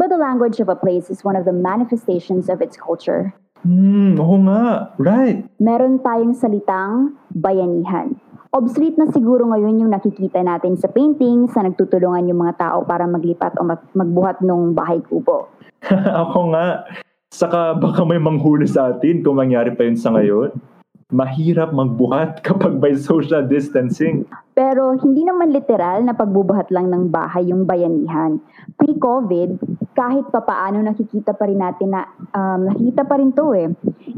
But 0.00 0.08
the 0.08 0.16
language 0.16 0.56
of 0.64 0.72
a 0.72 0.78
place 0.80 1.12
is 1.12 1.20
one 1.20 1.36
of 1.36 1.44
the 1.44 1.52
manifestations 1.52 2.48
of 2.48 2.64
its 2.64 2.80
culture. 2.80 3.36
Hmm, 3.60 4.16
oo 4.16 4.40
nga. 4.48 4.88
Right. 4.96 5.44
Meron 5.60 6.00
tayong 6.00 6.32
salitang 6.32 7.12
bayanihan. 7.28 8.16
Obsolete 8.56 8.96
na 8.96 9.12
siguro 9.12 9.52
ngayon 9.52 9.84
yung 9.84 9.92
nakikita 9.92 10.40
natin 10.40 10.80
sa 10.80 10.88
paintings 10.88 11.52
na 11.52 11.68
nagtutulungan 11.68 12.24
yung 12.24 12.40
mga 12.40 12.56
tao 12.56 12.88
para 12.88 13.04
maglipat 13.04 13.60
o 13.60 13.68
mag- 13.68 13.92
magbuhat 13.92 14.40
ng 14.40 14.72
bahay 14.72 15.04
kubo. 15.04 15.52
Ako 16.24 16.56
nga. 16.56 16.88
Saka 17.28 17.76
baka 17.76 18.00
may 18.08 18.16
manghuli 18.16 18.64
sa 18.64 18.96
atin 18.96 19.20
kung 19.20 19.36
mangyari 19.36 19.76
pa 19.76 19.84
yun 19.84 20.00
sa 20.00 20.08
ngayon. 20.16 20.72
Mahirap 21.12 21.76
magbuhat 21.76 22.40
kapag 22.46 22.80
by 22.80 22.96
social 22.96 23.44
distancing. 23.44 24.24
Pero 24.56 24.96
hindi 24.96 25.28
naman 25.28 25.52
literal 25.52 26.00
na 26.04 26.16
pagbubuhat 26.16 26.72
lang 26.72 26.88
ng 26.88 27.12
bahay 27.12 27.52
yung 27.52 27.68
bayanihan. 27.68 28.40
Pre-COVID, 28.80 29.60
kahit 29.92 30.32
papaano 30.32 30.80
nakikita 30.80 31.36
pa 31.36 31.44
rin 31.44 31.60
natin 31.60 31.92
na 31.92 32.08
um, 32.32 32.64
nakikita 32.64 33.04
pa 33.04 33.20
rin 33.20 33.36
to 33.36 33.52
eh. 33.52 33.68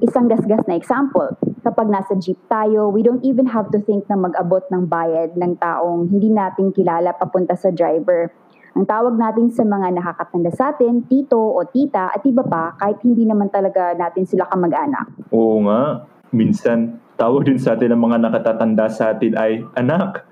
Isang 0.03 0.31
gasgas 0.31 0.63
na 0.71 0.79
example, 0.79 1.35
kapag 1.67 1.91
nasa 1.91 2.15
jeep 2.15 2.39
tayo, 2.47 2.95
we 2.95 3.03
don't 3.03 3.23
even 3.27 3.51
have 3.51 3.71
to 3.75 3.83
think 3.83 4.07
na 4.07 4.15
mag-abot 4.15 4.63
ng 4.71 4.87
bayad 4.87 5.35
ng 5.35 5.59
taong 5.59 6.07
hindi 6.11 6.31
natin 6.31 6.71
kilala 6.71 7.11
papunta 7.15 7.59
sa 7.59 7.75
driver. 7.75 8.31
Ang 8.75 8.91
tawag 8.91 9.15
natin 9.15 9.55
sa 9.55 9.63
mga 9.63 9.95
nakakatanda 9.95 10.51
sa 10.51 10.75
atin, 10.75 11.07
tito 11.07 11.39
o 11.39 11.63
tita 11.63 12.11
at 12.11 12.27
iba 12.27 12.43
pa 12.43 12.75
kahit 12.75 12.99
hindi 13.07 13.23
naman 13.23 13.47
talaga 13.47 13.95
natin 13.95 14.27
sila 14.27 14.51
kamag-anak. 14.51 15.31
Oo 15.31 15.63
nga, 15.63 16.11
minsan 16.35 16.99
tawag 17.15 17.47
din 17.47 17.57
sa 17.63 17.79
atin 17.79 17.95
ng 17.95 18.03
mga 18.03 18.19
nakatatanda 18.27 18.91
sa 18.91 19.15
atin 19.15 19.39
ay 19.39 19.63
anak. 19.79 20.27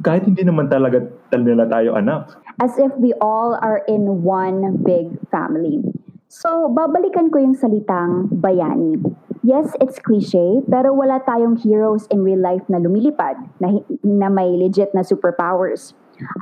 Kahit 0.00 0.24
hindi 0.24 0.40
naman 0.40 0.72
talaga 0.72 1.04
nila 1.36 1.68
tayo 1.68 1.92
anak. 1.92 2.40
As 2.56 2.80
if 2.80 2.88
we 2.96 3.12
all 3.20 3.60
are 3.60 3.84
in 3.84 4.24
one 4.24 4.80
big 4.80 5.12
family. 5.28 5.84
So, 6.32 6.72
babalikan 6.72 7.28
ko 7.28 7.38
yung 7.38 7.54
salitang 7.54 8.32
bayani. 8.40 8.98
Yes, 9.44 9.76
it's 9.78 10.00
cliche, 10.00 10.64
pero 10.66 10.96
wala 10.96 11.20
tayong 11.22 11.60
heroes 11.60 12.08
in 12.08 12.24
real 12.24 12.40
life 12.40 12.64
na 12.72 12.80
lumilipad, 12.80 13.36
na, 13.60 13.76
na 14.00 14.32
may 14.32 14.56
legit 14.56 14.90
na 14.96 15.04
superpowers. 15.04 15.92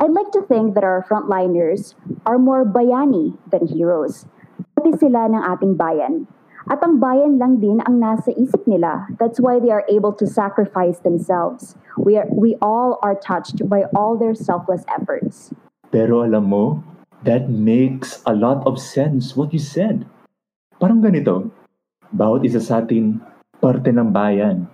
I'd 0.00 0.14
like 0.14 0.30
to 0.38 0.46
think 0.46 0.78
that 0.78 0.86
our 0.86 1.02
frontliners 1.02 1.98
are 2.24 2.38
more 2.38 2.62
bayani 2.62 3.34
than 3.50 3.66
heroes. 3.66 4.24
Pati 4.78 4.94
sila 4.96 5.26
ng 5.28 5.42
ating 5.42 5.74
bayan. 5.74 6.30
At 6.70 6.78
ang 6.82 7.02
bayan 7.02 7.42
lang 7.42 7.58
din 7.58 7.82
ang 7.82 7.98
nasa 7.98 8.30
isip 8.38 8.62
nila. 8.70 9.10
That's 9.18 9.42
why 9.42 9.58
they 9.58 9.74
are 9.74 9.82
able 9.90 10.14
to 10.18 10.26
sacrifice 10.26 11.02
themselves. 11.02 11.74
We, 11.98 12.14
are, 12.18 12.28
we 12.30 12.54
all 12.62 13.02
are 13.02 13.18
touched 13.18 13.66
by 13.66 13.90
all 13.96 14.14
their 14.14 14.34
selfless 14.38 14.86
efforts. 14.86 15.50
Pero 15.90 16.22
alam 16.22 16.48
mo, 16.48 16.78
that 17.26 17.50
makes 17.50 18.22
a 18.24 18.34
lot 18.34 18.62
of 18.62 18.78
sense 18.78 19.34
what 19.34 19.50
you 19.50 19.62
said. 19.62 20.06
Parang 20.78 21.02
ganito, 21.02 21.50
bawat 22.14 22.46
isa 22.46 22.62
sa 22.62 22.82
atin 22.82 23.18
parte 23.62 23.90
ng 23.90 24.10
bayan. 24.10 24.66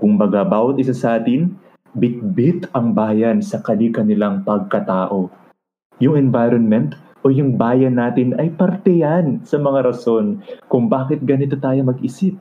Kung 0.00 0.16
baga, 0.16 0.44
bawat 0.44 0.80
isa 0.80 0.96
sa 0.96 1.20
atin, 1.20 1.52
bit-bit 1.92 2.70
ang 2.72 2.96
bayan 2.96 3.44
sa 3.44 3.60
kani-kanilang 3.60 4.46
pagkatao. 4.46 5.28
Yung 6.00 6.16
environment 6.16 6.96
o 7.20 7.28
yung 7.28 7.60
bayan 7.60 8.00
natin 8.00 8.32
ay 8.40 8.48
parte 8.52 9.04
yan 9.04 9.44
sa 9.44 9.60
mga 9.60 9.92
rason 9.92 10.40
kung 10.72 10.88
bakit 10.88 11.20
ganito 11.24 11.56
tayo 11.60 11.84
mag-isip. 11.84 12.36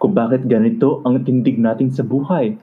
Kung 0.00 0.16
bakit 0.16 0.48
ganito 0.48 1.04
ang 1.04 1.20
tindig 1.26 1.60
natin 1.60 1.92
sa 1.92 2.00
buhay. 2.00 2.56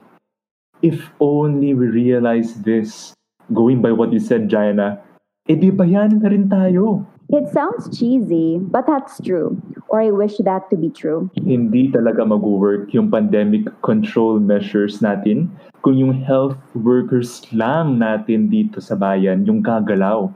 If 0.82 1.10
only 1.22 1.74
we 1.74 1.86
realize 1.90 2.54
this, 2.66 3.14
going 3.54 3.78
by 3.78 3.94
what 3.94 4.10
you 4.10 4.18
said, 4.18 4.50
Jaina, 4.50 4.98
edi 5.46 5.70
bayanin 5.70 6.22
na 6.22 6.28
rin 6.30 6.50
tayo. 6.50 7.06
It 7.28 7.44
sounds 7.52 7.92
cheesy, 7.92 8.56
but 8.56 8.88
that's 8.88 9.20
true. 9.20 9.52
Or 9.92 10.00
I 10.00 10.08
wish 10.08 10.40
that 10.48 10.72
to 10.72 10.80
be 10.80 10.88
true. 10.88 11.28
Hindi 11.36 11.92
talaga 11.92 12.24
mag-work 12.24 12.88
yung 12.96 13.12
pandemic 13.12 13.68
control 13.84 14.40
measures 14.40 15.04
natin 15.04 15.52
kung 15.84 16.00
yung 16.00 16.16
health 16.16 16.56
workers 16.72 17.44
lang 17.52 18.00
natin 18.00 18.48
dito 18.48 18.80
sa 18.80 18.96
bayan 18.96 19.44
yung 19.44 19.60
gagalaw. 19.60 20.32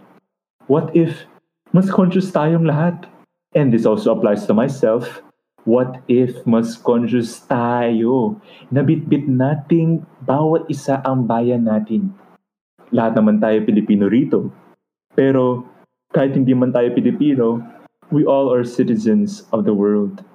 What 0.70 0.94
if 0.94 1.26
mas 1.74 1.90
conscious 1.90 2.30
tayong 2.30 2.68
lahat? 2.68 3.08
And 3.52 3.72
this 3.72 3.84
also 3.84 4.14
applies 4.14 4.46
to 4.46 4.54
myself. 4.54 5.20
What 5.62 6.02
if 6.10 6.42
mas 6.42 6.74
conscious 6.74 7.38
tayo? 7.46 8.38
Nabitbit 8.74 9.30
nating 9.30 10.02
bawat 10.26 10.66
isa 10.66 10.98
ang 11.06 11.30
bayan 11.30 11.70
natin. 11.70 12.10
Lahat 12.90 13.14
naman 13.14 13.38
tayo 13.38 13.62
Pilipino 13.62 14.10
rito. 14.10 14.50
Pero 15.14 15.66
kahit 16.10 16.34
hindi 16.34 16.50
man 16.52 16.74
tayo 16.74 16.90
Pilipino, 16.90 17.62
we 18.10 18.26
all 18.26 18.50
are 18.50 18.66
citizens 18.66 19.46
of 19.54 19.64
the 19.64 19.72
world. 19.72 20.26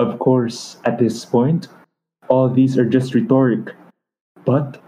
Of 0.00 0.18
course, 0.18 0.82
at 0.82 0.98
this 0.98 1.22
point, 1.22 1.68
all 2.26 2.48
these 2.48 2.78
are 2.78 2.88
just 2.88 3.14
rhetoric. 3.14 3.70
But 4.48 4.80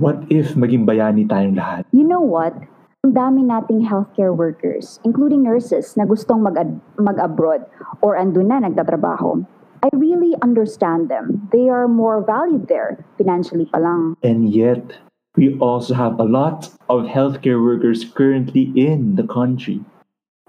what 0.00 0.26
if 0.32 0.56
maging 0.56 0.88
bayani 0.88 1.28
tayong 1.28 1.60
lahat? 1.60 1.84
You 1.92 2.08
know 2.08 2.24
what? 2.24 2.56
Ang 3.00 3.16
dami 3.16 3.40
nating 3.48 3.88
healthcare 3.88 4.36
workers, 4.36 5.00
including 5.08 5.40
nurses 5.40 5.96
na 5.96 6.04
gustong 6.04 6.44
mag- 6.44 6.84
mag-abroad 7.00 7.64
or 8.04 8.12
andun 8.12 8.52
na 8.52 8.60
nagtatrabaho. 8.60 9.40
I 9.80 9.88
really 9.96 10.36
understand 10.44 11.08
them. 11.08 11.48
They 11.48 11.72
are 11.72 11.88
more 11.88 12.20
valued 12.20 12.68
there, 12.68 13.00
financially 13.16 13.64
pa 13.72 13.80
lang. 13.80 14.20
And 14.20 14.52
yet, 14.52 15.00
we 15.32 15.56
also 15.64 15.96
have 15.96 16.20
a 16.20 16.28
lot 16.28 16.68
of 16.92 17.08
healthcare 17.08 17.56
workers 17.56 18.04
currently 18.04 18.68
in 18.76 19.16
the 19.16 19.24
country. 19.24 19.80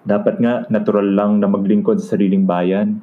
Dapat 0.03 0.43
nga, 0.43 0.67
natural 0.67 1.08
lang 1.08 1.39
na 1.39 1.48
maglingkod 1.48 2.03
sa 2.03 2.20
sariling 2.20 2.43
bayan. 2.43 3.00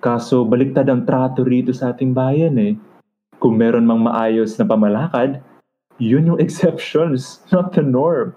Kaso, 0.00 0.48
baliktad 0.48 0.88
ang 0.88 1.04
trato 1.04 1.44
rito 1.44 1.76
sa 1.76 1.92
ating 1.92 2.16
bayan 2.16 2.56
eh. 2.56 2.80
Kung 3.36 3.60
meron 3.60 3.84
mang 3.84 4.00
maayos 4.00 4.56
na 4.56 4.64
pamalakad, 4.64 5.44
yun 6.00 6.32
yung 6.32 6.40
exceptions, 6.48 7.44
not 7.52 7.76
the 7.76 7.84
norm. 7.84 8.32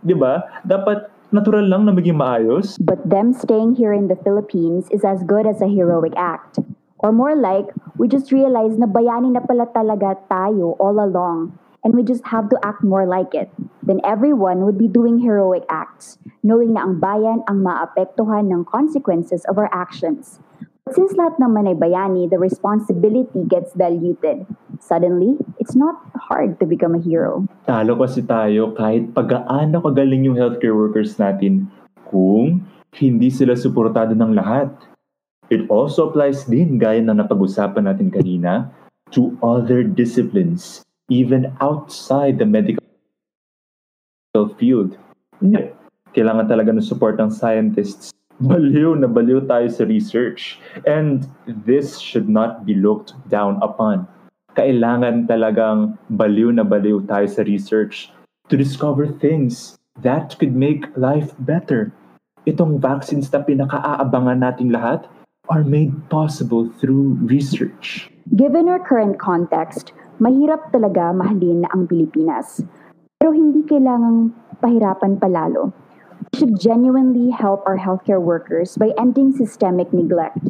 Di 0.00 0.16
ba? 0.16 0.42
Dapat 0.64 1.12
natural 1.30 1.68
lang 1.68 1.86
na 1.86 1.92
maging 1.92 2.16
maayos. 2.16 2.80
But 2.80 3.04
them 3.06 3.32
staying 3.32 3.76
here 3.76 3.92
in 3.92 4.08
the 4.08 4.16
Philippines 4.16 4.88
is 4.90 5.04
as 5.04 5.22
good 5.22 5.46
as 5.46 5.60
a 5.60 5.68
heroic 5.70 6.12
act. 6.16 6.58
Or 7.00 7.12
more 7.12 7.36
like, 7.36 7.72
we 7.96 8.08
just 8.08 8.32
realize 8.32 8.76
na 8.76 8.84
bayani 8.84 9.32
na 9.32 9.40
pala 9.40 9.68
talaga 9.72 10.20
tayo 10.28 10.76
all 10.76 11.00
along 11.00 11.56
and 11.84 11.94
we 11.94 12.02
just 12.02 12.26
have 12.28 12.48
to 12.50 12.58
act 12.62 12.84
more 12.84 13.06
like 13.06 13.34
it. 13.34 13.48
Then 13.82 14.00
everyone 14.04 14.64
would 14.64 14.76
be 14.76 14.88
doing 14.88 15.18
heroic 15.18 15.64
acts, 15.68 16.18
knowing 16.42 16.76
na 16.76 16.84
ang 16.84 17.00
bayan 17.00 17.40
ang 17.48 17.64
maapektuhan 17.64 18.52
ng 18.52 18.68
consequences 18.68 19.48
of 19.48 19.56
our 19.56 19.72
actions. 19.72 20.40
Since 20.90 21.14
lahat 21.14 21.38
naman 21.38 21.70
ay 21.70 21.78
bayani, 21.78 22.26
the 22.26 22.34
responsibility 22.34 23.46
gets 23.46 23.70
diluted. 23.78 24.42
Suddenly, 24.82 25.38
it's 25.62 25.78
not 25.78 26.02
hard 26.18 26.58
to 26.58 26.66
become 26.66 26.98
a 26.98 27.02
hero. 27.02 27.46
Talo 27.62 27.94
kasi 27.94 28.26
tayo 28.26 28.74
kahit 28.74 29.14
pag-aano 29.14 29.78
kagaling 29.86 30.26
yung 30.26 30.34
healthcare 30.34 30.74
workers 30.74 31.14
natin 31.14 31.70
kung 32.10 32.66
hindi 32.98 33.30
sila 33.30 33.54
suportado 33.54 34.18
ng 34.18 34.34
lahat. 34.34 34.74
It 35.46 35.70
also 35.70 36.10
applies 36.10 36.46
din, 36.50 36.82
gaya 36.82 36.98
ng 36.98 37.22
napag-usapan 37.22 37.86
natin 37.86 38.10
kanina, 38.10 38.70
to 39.14 39.34
other 39.46 39.86
disciplines, 39.86 40.82
even 41.06 41.54
outside 41.62 42.42
the 42.42 42.46
medical 42.46 42.82
field. 44.58 44.98
Kailangan 46.14 46.50
talaga 46.50 46.74
ng 46.74 46.82
support 46.82 47.14
ng 47.18 47.30
scientists. 47.30 48.09
Baliw 48.40 48.96
na 48.96 49.04
baliw 49.04 49.44
tayo 49.44 49.68
sa 49.68 49.84
research. 49.84 50.56
And 50.88 51.28
this 51.46 52.00
should 52.00 52.32
not 52.32 52.64
be 52.64 52.72
looked 52.72 53.12
down 53.28 53.60
upon. 53.60 54.08
Kailangan 54.56 55.28
talagang 55.28 56.00
baliw 56.08 56.48
na 56.48 56.64
baliw 56.64 57.04
tayo 57.04 57.28
sa 57.28 57.44
research 57.44 58.08
to 58.48 58.56
discover 58.56 59.04
things 59.04 59.76
that 60.00 60.40
could 60.40 60.56
make 60.56 60.88
life 60.96 61.36
better. 61.44 61.92
Itong 62.48 62.80
vaccines 62.80 63.28
na 63.28 63.44
pinakaaabangan 63.44 64.40
nating 64.40 64.72
lahat 64.72 65.04
are 65.52 65.60
made 65.60 65.92
possible 66.08 66.72
through 66.80 67.20
research. 67.28 68.08
Given 68.32 68.72
our 68.72 68.80
current 68.80 69.20
context, 69.20 69.92
mahirap 70.16 70.72
talaga 70.72 71.12
mahalin 71.12 71.68
ang 71.76 71.84
Pilipinas. 71.84 72.64
Pero 73.20 73.36
hindi 73.36 73.68
kailangang 73.68 74.32
pahirapan 74.64 75.20
palalo. 75.20 75.76
Should 76.40 76.56
genuinely 76.56 77.28
help 77.36 77.68
our 77.68 77.76
healthcare 77.76 78.16
workers 78.16 78.72
by 78.80 78.96
ending 78.96 79.36
systemic 79.36 79.92
neglect. 79.92 80.40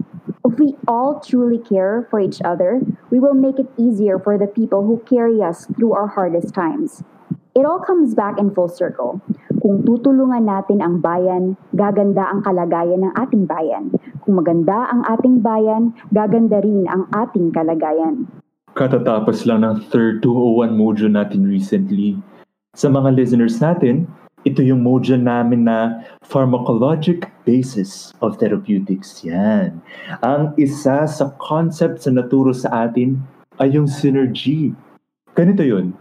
If 0.47 0.55
we 0.55 0.79
all 0.87 1.19
truly 1.19 1.59
care 1.59 2.07
for 2.07 2.23
each 2.23 2.39
other, 2.47 2.79
we 3.11 3.19
will 3.19 3.35
make 3.35 3.59
it 3.59 3.67
easier 3.75 4.15
for 4.15 4.39
the 4.39 4.47
people 4.47 4.87
who 4.87 5.03
carry 5.03 5.43
us 5.43 5.67
through 5.75 5.99
our 5.99 6.07
hardest 6.07 6.55
times. 6.55 7.03
It 7.59 7.67
all 7.67 7.83
comes 7.83 8.15
back 8.15 8.39
in 8.39 8.55
full 8.55 8.71
circle. 8.71 9.19
Kung 9.59 9.83
tutulungan 9.83 10.47
natin 10.47 10.79
ang 10.79 11.03
bayan, 11.03 11.59
gaganda 11.75 12.23
ang 12.23 12.47
kalagayan 12.47 13.11
ng 13.11 13.13
ating 13.19 13.51
bayan. 13.51 13.91
Kung 14.23 14.39
maganda 14.39 14.95
ang 14.95 15.03
ating 15.11 15.43
bayan, 15.43 15.91
gaganda 16.15 16.63
rin 16.63 16.87
ang 16.87 17.11
ating 17.11 17.51
kalagayan. 17.51 18.31
Katatapos 18.79 19.43
lang 19.43 19.67
ng 19.67 19.91
third 19.91 20.23
201 20.23 20.71
module 20.71 21.11
natin 21.11 21.51
recently. 21.51 22.15
Sa 22.79 22.87
mga 22.87 23.11
listeners 23.19 23.59
natin, 23.59 24.07
ito 24.49 24.65
yung 24.65 24.81
module 24.81 25.21
namin 25.21 25.69
na 25.69 26.01
pharmacologic 26.25 27.29
basis 27.45 28.15
of 28.25 28.41
therapeutics. 28.41 29.21
Yan. 29.27 29.85
Ang 30.25 30.57
isa 30.57 31.05
sa 31.05 31.27
concept 31.37 32.05
sa 32.05 32.11
naturo 32.15 32.57
sa 32.57 32.89
atin 32.89 33.21
ay 33.61 33.77
yung 33.77 33.85
synergy. 33.85 34.73
Ganito 35.37 35.61
yun. 35.61 35.93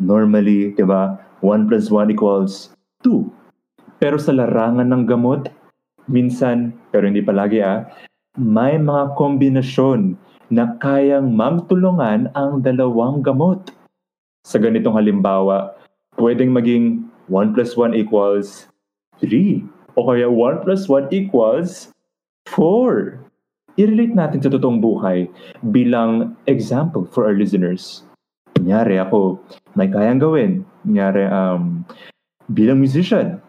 Normally, 0.00 0.72
di 0.72 0.84
ba, 0.88 1.20
1 1.44 1.68
plus 1.68 1.92
1 1.92 2.14
equals 2.16 2.72
2. 3.04 3.28
Pero 4.00 4.16
sa 4.16 4.32
larangan 4.32 4.88
ng 4.88 5.04
gamot, 5.04 5.52
minsan, 6.08 6.72
pero 6.90 7.04
hindi 7.04 7.20
palagi 7.20 7.60
ah, 7.60 7.84
may 8.40 8.80
mga 8.80 9.12
kombinasyon 9.20 10.16
na 10.48 10.80
kayang 10.80 11.36
magtulungan 11.36 12.32
ang 12.32 12.64
dalawang 12.64 13.20
gamot. 13.20 13.68
Sa 14.48 14.58
ganitong 14.58 14.96
halimbawa, 14.96 15.76
pwedeng 16.16 16.50
maging 16.50 17.11
1 17.32 17.56
plus 17.56 17.72
1 17.80 17.96
equals 17.96 18.68
3. 19.24 19.64
O 19.96 20.04
kaya 20.04 20.28
1 20.28 20.64
plus 20.68 20.84
1 20.84 21.08
equals 21.08 21.88
4. 22.52 23.16
I-relate 23.80 24.12
natin 24.12 24.44
sa 24.44 24.52
totoong 24.52 24.84
buhay 24.84 25.32
bilang 25.72 26.36
example 26.44 27.08
for 27.08 27.24
our 27.24 27.32
listeners. 27.32 28.04
Kunyari 28.52 29.00
ako, 29.00 29.40
may 29.72 29.88
kayang 29.88 30.20
gawin. 30.20 30.68
Kunyari, 30.84 31.24
um, 31.32 31.88
bilang 32.52 32.84
musician, 32.84 33.40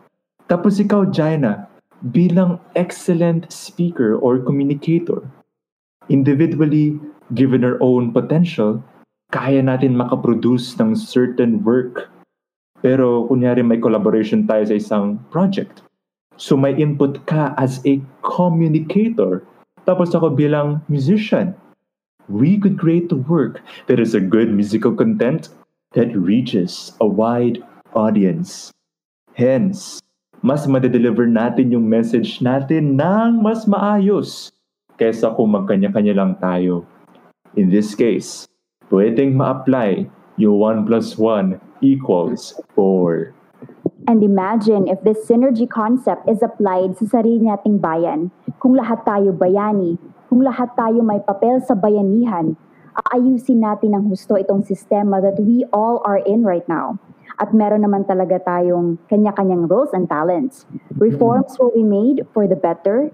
Tapos 0.52 0.78
ikaw, 0.78 1.08
Jaina, 1.08 1.66
bilang 2.14 2.60
excellent 2.76 3.48
speaker 3.50 4.20
or 4.20 4.44
communicator, 4.44 5.24
individually, 6.12 7.00
given 7.34 7.64
our 7.64 7.80
own 7.80 8.12
potential, 8.12 8.84
kaya 9.32 9.64
natin 9.64 9.96
makaproduce 9.96 10.76
ng 10.78 10.94
certain 10.94 11.64
work. 11.64 12.13
Pero 12.84 13.26
kunyari 13.32 13.64
may 13.64 13.80
collaboration 13.80 14.44
tayo 14.44 14.68
sa 14.68 14.76
isang 14.76 15.18
project. 15.32 15.82
So 16.36 16.60
may 16.60 16.76
input 16.76 17.24
ka 17.24 17.56
as 17.56 17.80
a 17.88 18.04
communicator. 18.28 19.48
Tapos 19.88 20.12
ako 20.12 20.36
bilang 20.36 20.84
musician. 20.92 21.56
We 22.28 22.60
could 22.60 22.80
create 22.80 23.12
a 23.12 23.20
work 23.20 23.64
that 23.88 24.00
is 24.00 24.16
a 24.16 24.24
good 24.24 24.52
musical 24.52 24.92
content 24.96 25.48
that 25.96 26.12
reaches 26.16 26.92
a 27.00 27.08
wide 27.08 27.64
audience. 27.96 28.72
Hence, 29.36 30.00
mas 30.44 30.68
madedeliver 30.68 31.28
natin 31.28 31.72
yung 31.72 31.88
message 31.88 32.44
natin 32.44 33.00
ng 33.00 33.40
mas 33.40 33.64
maayos 33.64 34.52
kaysa 35.00 35.36
kung 35.36 35.56
magkanya-kanya 35.56 36.14
lang 36.16 36.36
tayo. 36.40 36.84
In 37.56 37.72
this 37.72 37.96
case, 37.96 38.48
pwedeng 38.92 39.36
ma-apply 39.36 40.08
yung 40.38 40.58
1 40.58 40.88
plus 40.90 41.18
1 41.18 41.60
equals 41.82 42.58
4. 42.76 43.34
And 44.08 44.20
imagine 44.20 44.92
if 44.92 45.00
this 45.08 45.24
synergy 45.24 45.64
concept 45.64 46.28
is 46.28 46.44
applied 46.44 47.00
sa 47.00 47.08
sarili 47.08 47.48
nating 47.48 47.80
bayan. 47.80 48.36
Kung 48.60 48.76
lahat 48.76 49.08
tayo 49.08 49.32
bayani, 49.32 49.96
kung 50.28 50.44
lahat 50.44 50.76
tayo 50.76 51.00
may 51.06 51.24
papel 51.24 51.64
sa 51.64 51.72
bayanihan, 51.72 52.60
aayusin 53.10 53.64
natin 53.64 53.96
ng 53.96 54.12
husto 54.12 54.36
itong 54.36 54.68
sistema 54.68 55.24
that 55.24 55.40
we 55.40 55.64
all 55.72 56.04
are 56.04 56.20
in 56.28 56.44
right 56.44 56.68
now. 56.68 57.00
At 57.42 57.56
meron 57.56 57.82
naman 57.82 58.06
talaga 58.06 58.38
tayong 58.44 59.02
kanya-kanyang 59.10 59.66
roles 59.66 59.90
and 59.96 60.06
talents. 60.06 60.70
Reforms 61.00 61.58
will 61.58 61.74
be 61.74 61.82
made 61.82 62.28
for 62.36 62.46
the 62.46 62.60
better. 62.60 63.10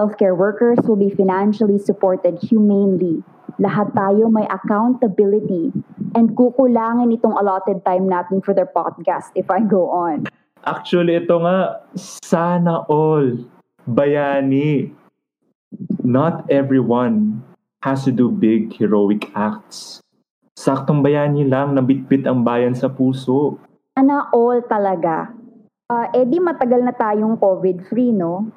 Healthcare 0.00 0.36
workers 0.36 0.80
will 0.88 0.96
be 0.96 1.12
financially 1.12 1.76
supported 1.76 2.40
humanely. 2.40 3.20
Lahat 3.60 3.92
tayo 3.92 4.32
may 4.32 4.48
accountability 4.48 5.68
and 6.16 6.32
kukulangin 6.32 7.12
itong 7.12 7.36
allotted 7.36 7.84
time 7.84 8.08
natin 8.08 8.40
for 8.40 8.56
their 8.56 8.68
podcast 8.68 9.28
if 9.36 9.52
I 9.52 9.60
go 9.60 9.92
on. 9.92 10.24
Actually, 10.64 11.20
ito 11.20 11.36
nga, 11.42 11.84
sana 12.24 12.88
all 12.88 13.36
bayani. 13.84 14.96
Not 16.00 16.48
everyone 16.48 17.44
has 17.84 18.08
to 18.08 18.12
do 18.12 18.32
big 18.32 18.72
heroic 18.72 19.28
acts. 19.36 20.00
Saktong 20.56 21.04
bayani 21.04 21.44
lang 21.44 21.76
na 21.76 21.82
bitbit 21.84 22.24
ang 22.24 22.46
bayan 22.46 22.72
sa 22.72 22.88
puso. 22.88 23.60
Sana 23.92 24.32
all 24.32 24.64
talaga. 24.64 25.34
Uh, 25.92 26.08
eh 26.16 26.24
di 26.24 26.40
matagal 26.40 26.80
na 26.80 26.94
tayong 26.96 27.36
COVID-free, 27.36 28.16
no? 28.16 28.48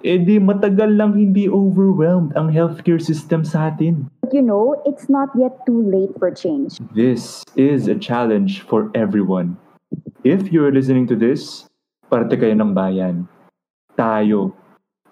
Eh 0.00 0.16
di 0.16 0.40
matagal 0.40 0.96
lang 0.96 1.12
hindi 1.12 1.44
overwhelmed 1.44 2.32
ang 2.32 2.48
healthcare 2.48 2.96
system 2.96 3.44
sa 3.44 3.68
atin. 3.68 4.08
But 4.24 4.32
you 4.32 4.40
know, 4.40 4.80
it's 4.88 5.12
not 5.12 5.28
yet 5.36 5.60
too 5.68 5.84
late 5.84 6.16
for 6.16 6.32
change. 6.32 6.80
This 6.96 7.44
is 7.52 7.84
a 7.84 7.96
challenge 8.00 8.64
for 8.64 8.88
everyone. 8.96 9.60
If 10.24 10.48
you're 10.48 10.72
listening 10.72 11.04
to 11.12 11.16
this, 11.20 11.68
parte 12.08 12.32
kayo 12.40 12.56
ng 12.56 12.72
bayan. 12.72 13.28
Tayo. 13.92 14.56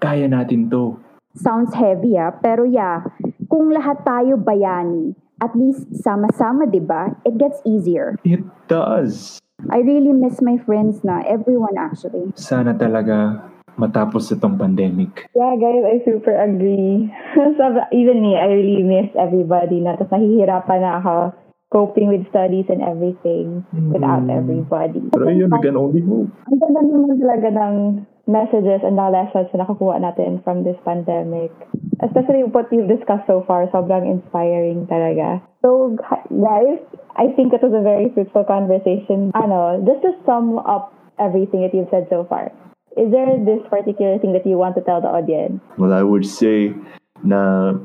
Kaya 0.00 0.24
natin 0.24 0.72
to. 0.72 0.96
Sounds 1.36 1.76
heavy 1.76 2.16
ah, 2.16 2.32
pero 2.32 2.64
yeah, 2.64 3.04
kung 3.52 3.68
lahat 3.68 4.02
tayo 4.08 4.40
bayani, 4.40 5.12
at 5.44 5.52
least 5.52 5.84
sama-sama, 6.00 6.64
'di 6.64 6.80
ba? 6.80 7.12
It 7.28 7.36
gets 7.36 7.60
easier. 7.68 8.16
It 8.24 8.40
does. 8.72 9.36
I 9.68 9.84
really 9.84 10.16
miss 10.16 10.40
my 10.40 10.56
friends 10.56 11.04
na, 11.04 11.20
everyone 11.28 11.76
actually. 11.76 12.30
Sana 12.38 12.72
talaga 12.72 13.42
matapos 13.78 14.28
itong 14.28 14.58
pandemic. 14.58 15.30
Yeah, 15.32 15.54
guys, 15.56 15.86
I 15.86 15.96
super 16.02 16.34
agree. 16.34 17.08
so, 17.56 17.62
even 17.94 18.20
me, 18.20 18.34
I 18.34 18.50
really 18.50 18.82
miss 18.82 19.08
everybody 19.14 19.80
na. 19.80 19.94
Tapos 19.94 20.12
nahihirapan 20.12 20.80
na 20.82 20.98
ako 21.00 21.14
coping 21.68 22.08
with 22.08 22.24
studies 22.32 22.64
and 22.72 22.80
everything 22.80 23.60
without 23.92 24.24
Mm. 24.24 24.32
everybody. 24.32 25.04
Pero 25.12 25.28
yun, 25.28 25.52
we 25.52 25.60
can 25.60 25.76
only 25.76 26.00
hope. 26.00 26.32
Ang 26.48 26.58
ganda 26.58 26.80
naman 26.80 27.20
talaga 27.20 27.48
ng 27.52 27.74
messages 28.28 28.80
and 28.84 28.96
the 28.96 29.06
lessons 29.08 29.48
na 29.52 29.64
nakakuha 29.64 30.00
natin 30.00 30.40
from 30.44 30.64
this 30.64 30.76
pandemic. 30.84 31.52
Especially 32.00 32.44
what 32.44 32.68
we've 32.72 32.88
discussed 32.88 33.28
so 33.28 33.44
far, 33.44 33.68
sobrang 33.68 34.04
inspiring 34.08 34.88
talaga. 34.88 35.40
So, 35.60 35.96
guys, 36.32 36.80
I 37.18 37.32
think 37.36 37.52
it 37.52 37.60
was 37.60 37.74
a 37.74 37.82
very 37.82 38.12
fruitful 38.16 38.44
conversation. 38.48 39.32
Ano, 39.34 39.82
just 39.84 40.00
to 40.06 40.16
sum 40.24 40.60
up 40.62 40.94
everything 41.18 41.66
that 41.66 41.74
you've 41.74 41.90
said 41.90 42.06
so 42.08 42.24
far, 42.24 42.48
is 42.96 43.12
there 43.12 43.26
this 43.44 43.60
particular 43.68 44.18
thing 44.18 44.32
that 44.32 44.46
you 44.46 44.56
want 44.56 44.74
to 44.76 44.82
tell 44.82 45.00
the 45.00 45.08
audience? 45.08 45.60
Well, 45.76 45.92
I 45.92 46.02
would 46.02 46.26
say 46.26 46.74
na 47.22 47.78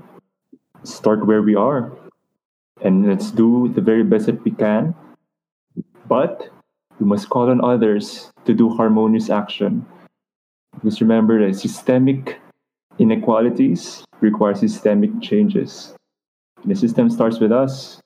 start 0.83 1.25
where 1.25 1.41
we 1.41 1.55
are. 1.55 1.91
And 2.81 3.07
let's 3.07 3.31
do 3.31 3.71
the 3.73 3.81
very 3.81 4.03
best 4.03 4.25
that 4.25 4.43
we 4.43 4.51
can. 4.51 4.95
But 6.07 6.49
we 6.99 7.05
must 7.05 7.29
call 7.29 7.49
on 7.49 7.63
others 7.63 8.31
to 8.45 8.53
do 8.53 8.69
harmonious 8.69 9.29
action. 9.29 9.85
Because 10.73 11.01
remember 11.01 11.45
that 11.45 11.55
systemic 11.55 12.39
inequalities 12.99 14.03
require 14.19 14.55
systemic 14.55 15.21
changes. 15.21 15.95
And 16.61 16.71
the 16.71 16.75
system 16.75 17.09
starts 17.09 17.39
with 17.39 17.51
us. 17.51 17.99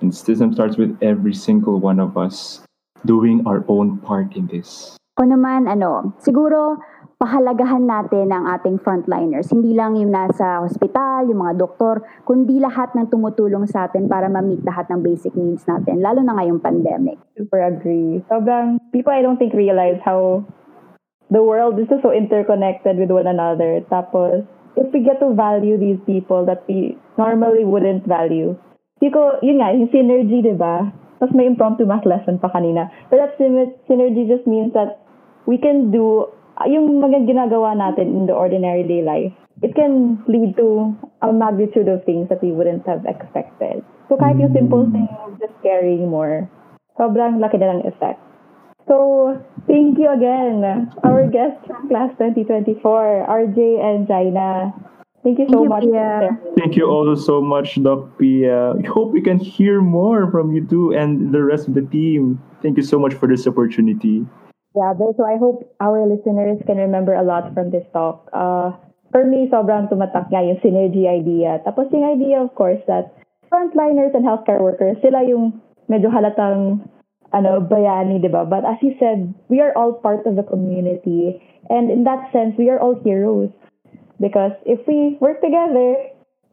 And 0.00 0.12
the 0.12 0.16
system 0.16 0.52
starts 0.52 0.76
with 0.76 0.98
every 1.00 1.34
single 1.34 1.78
one 1.78 2.00
of 2.00 2.18
us 2.18 2.62
doing 3.06 3.46
our 3.46 3.64
own 3.68 3.98
part 3.98 4.34
in 4.36 4.46
this. 4.48 4.96
O 5.14 5.22
naman, 5.22 5.70
ano, 5.70 6.18
siguro, 6.18 6.82
pahalagahan 7.22 7.86
natin 7.86 8.34
ang 8.34 8.50
ating 8.50 8.82
frontliners. 8.82 9.46
Hindi 9.46 9.70
lang 9.70 9.94
yung 9.94 10.10
nasa 10.10 10.58
hospital, 10.66 11.30
yung 11.30 11.38
mga 11.38 11.54
doktor, 11.54 12.02
kundi 12.26 12.58
lahat 12.58 12.90
ng 12.98 13.14
tumutulong 13.14 13.62
sa 13.70 13.86
atin 13.86 14.10
para 14.10 14.26
ma-meet 14.26 14.66
lahat 14.66 14.90
ng 14.90 15.06
basic 15.06 15.30
needs 15.38 15.62
natin, 15.70 16.02
lalo 16.02 16.18
na 16.18 16.34
ngayong 16.34 16.58
pandemic. 16.58 17.14
Super 17.38 17.62
agree. 17.62 18.26
Sobrang, 18.26 18.82
people 18.90 19.14
I 19.14 19.22
don't 19.22 19.38
think 19.38 19.54
realize 19.54 20.02
how 20.02 20.42
the 21.30 21.46
world 21.46 21.78
is 21.78 21.86
just 21.86 22.02
so 22.02 22.10
interconnected 22.10 22.98
with 22.98 23.14
one 23.14 23.30
another. 23.30 23.86
Tapos, 23.86 24.42
if 24.74 24.90
we 24.90 25.06
get 25.06 25.22
to 25.22 25.30
value 25.30 25.78
these 25.78 26.02
people 26.10 26.42
that 26.42 26.66
we 26.66 26.98
normally 27.14 27.62
wouldn't 27.62 28.02
value, 28.02 28.58
Siko, 28.98 29.38
yun 29.46 29.62
nga, 29.62 29.70
yung 29.70 29.94
synergy, 29.94 30.42
di 30.42 30.58
ba? 30.58 30.90
Tapos 31.22 31.30
may 31.38 31.46
impromptu 31.46 31.86
math 31.86 32.02
lesson 32.02 32.42
pa 32.42 32.50
kanina. 32.50 32.90
But 33.14 33.22
that 33.22 33.38
synergy 33.86 34.26
just 34.26 34.50
means 34.50 34.74
that 34.74 35.03
we 35.46 35.58
can 35.58 35.90
do 35.90 36.28
uh, 36.60 36.68
yung 36.68 37.00
mga 37.00 37.28
ginagawa 37.28 37.76
natin 37.76 38.12
in 38.14 38.24
the 38.26 38.34
ordinary 38.34 38.82
day 38.82 39.02
life. 39.02 39.32
It 39.62 39.74
can 39.74 40.20
lead 40.26 40.56
to 40.58 40.92
a 41.22 41.32
magnitude 41.32 41.88
of 41.88 42.04
things 42.04 42.28
that 42.28 42.42
we 42.42 42.50
wouldn't 42.50 42.84
have 42.86 43.06
expected. 43.06 43.86
So 44.10 44.18
kahit 44.18 44.36
yung 44.36 44.52
simple 44.52 44.84
thing 44.90 45.08
of 45.24 45.38
just 45.40 45.54
caring 45.62 46.10
more, 46.10 46.50
sobrang 46.98 47.40
laki 47.40 47.58
na 47.62 47.80
ng 47.80 47.86
effect. 47.86 48.20
So, 48.86 49.40
thank 49.66 49.96
you 49.96 50.12
again, 50.12 50.60
our 51.04 51.24
guests 51.24 51.64
from 51.66 51.88
class 51.88 52.12
2024, 52.20 53.24
RJ 53.24 53.58
and 53.80 54.06
Jaina. 54.06 54.76
Thank 55.24 55.38
you 55.38 55.48
so 55.48 55.64
Thank 55.64 55.64
you, 55.64 55.68
much. 55.70 55.84
Pia. 55.84 56.38
Thank 56.58 56.76
you 56.76 56.84
also 56.84 57.14
so 57.16 57.40
much, 57.40 57.82
Doc 57.82 58.18
Pia. 58.18 58.76
I 58.76 58.86
hope 58.86 59.12
we 59.12 59.22
can 59.22 59.38
hear 59.38 59.80
more 59.80 60.30
from 60.30 60.52
you 60.52 60.66
too 60.66 60.92
and 60.92 61.32
the 61.32 61.42
rest 61.42 61.66
of 61.66 61.72
the 61.72 61.80
team. 61.80 62.36
Thank 62.60 62.76
you 62.76 62.84
so 62.84 62.98
much 62.98 63.14
for 63.14 63.26
this 63.26 63.46
opportunity. 63.46 64.28
Yeah, 64.74 64.92
there- 64.98 65.14
so 65.14 65.22
I 65.22 65.38
hope 65.38 65.62
our 65.78 66.02
listeners 66.02 66.58
can 66.66 66.78
remember 66.82 67.14
a 67.14 67.22
lot 67.22 67.54
from 67.54 67.70
this 67.70 67.86
talk. 67.94 68.26
Uh, 68.34 68.74
for 69.14 69.22
me, 69.22 69.46
sobrang 69.46 69.86
tumatak 69.86 70.26
nga 70.34 70.42
yung 70.42 70.58
synergy 70.58 71.06
idea. 71.06 71.62
Tapos 71.62 71.86
yung 71.94 72.02
idea, 72.02 72.42
of 72.42 72.50
course, 72.58 72.82
that 72.90 73.14
frontliners 73.46 74.10
and 74.18 74.26
healthcare 74.26 74.58
workers, 74.58 74.98
sila 74.98 75.22
yung 75.22 75.62
medyo 75.86 76.10
halatang 76.10 76.82
ano, 77.30 77.62
bayani, 77.62 78.18
di 78.22 78.30
ba? 78.30 78.46
But 78.46 78.62
as 78.66 78.78
you 78.82 78.94
said, 78.98 79.34
we 79.50 79.58
are 79.62 79.74
all 79.74 79.94
part 79.98 80.26
of 80.26 80.34
the 80.34 80.46
community. 80.46 81.38
And 81.70 81.90
in 81.90 82.06
that 82.06 82.30
sense, 82.30 82.54
we 82.58 82.70
are 82.70 82.78
all 82.78 82.94
heroes. 83.02 83.50
Because 84.22 84.54
if 84.66 84.82
we 84.86 85.18
work 85.18 85.42
together, 85.42 85.98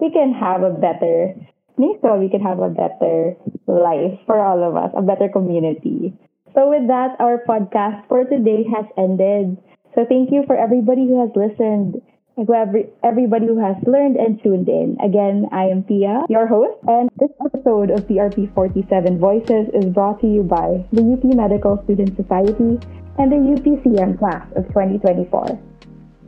we 0.02 0.10
can 0.10 0.34
have 0.34 0.66
a 0.66 0.74
better, 0.74 1.38
so 1.78 2.18
we 2.18 2.30
can 2.30 2.42
have 2.42 2.58
a 2.58 2.74
better 2.74 3.38
life 3.70 4.18
for 4.26 4.42
all 4.42 4.66
of 4.66 4.74
us, 4.74 4.90
a 4.98 5.06
better 5.06 5.30
community. 5.30 6.18
So 6.54 6.68
with 6.68 6.88
that, 6.88 7.16
our 7.20 7.40
podcast 7.48 8.08
for 8.08 8.26
today 8.26 8.68
has 8.76 8.84
ended. 8.98 9.56
So 9.96 10.04
thank 10.04 10.32
you 10.32 10.44
for 10.48 10.58
everybody 10.58 11.08
who 11.08 11.24
has 11.24 11.32
listened, 11.32 12.02
and 12.36 12.48
who 12.48 12.54
everybody 13.04 13.48
who 13.48 13.60
has 13.60 13.76
learned 13.88 14.18
and 14.18 14.36
tuned 14.44 14.68
in. 14.68 14.98
Again, 15.00 15.48
I 15.52 15.72
am 15.72 15.84
Pia, 15.84 16.24
your 16.28 16.48
host, 16.48 16.76
and 16.88 17.10
this 17.16 17.32
episode 17.40 17.92
of 17.92 18.04
PRP 18.04 18.54
47 18.54 19.20
Voices 19.20 19.68
is 19.74 19.86
brought 19.96 20.20
to 20.22 20.28
you 20.28 20.44
by 20.44 20.84
the 20.92 21.04
UP 21.04 21.24
Medical 21.24 21.80
Student 21.86 22.16
Society 22.18 22.80
and 23.18 23.32
the 23.32 23.40
UPCM 23.56 24.20
class 24.20 24.44
of 24.56 24.68
2024, 24.76 25.56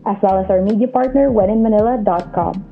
as 0.08 0.18
well 0.24 0.40
as 0.40 0.50
our 0.50 0.62
media 0.62 0.88
partner, 0.88 1.32
wheninmanila.com. 1.32 2.64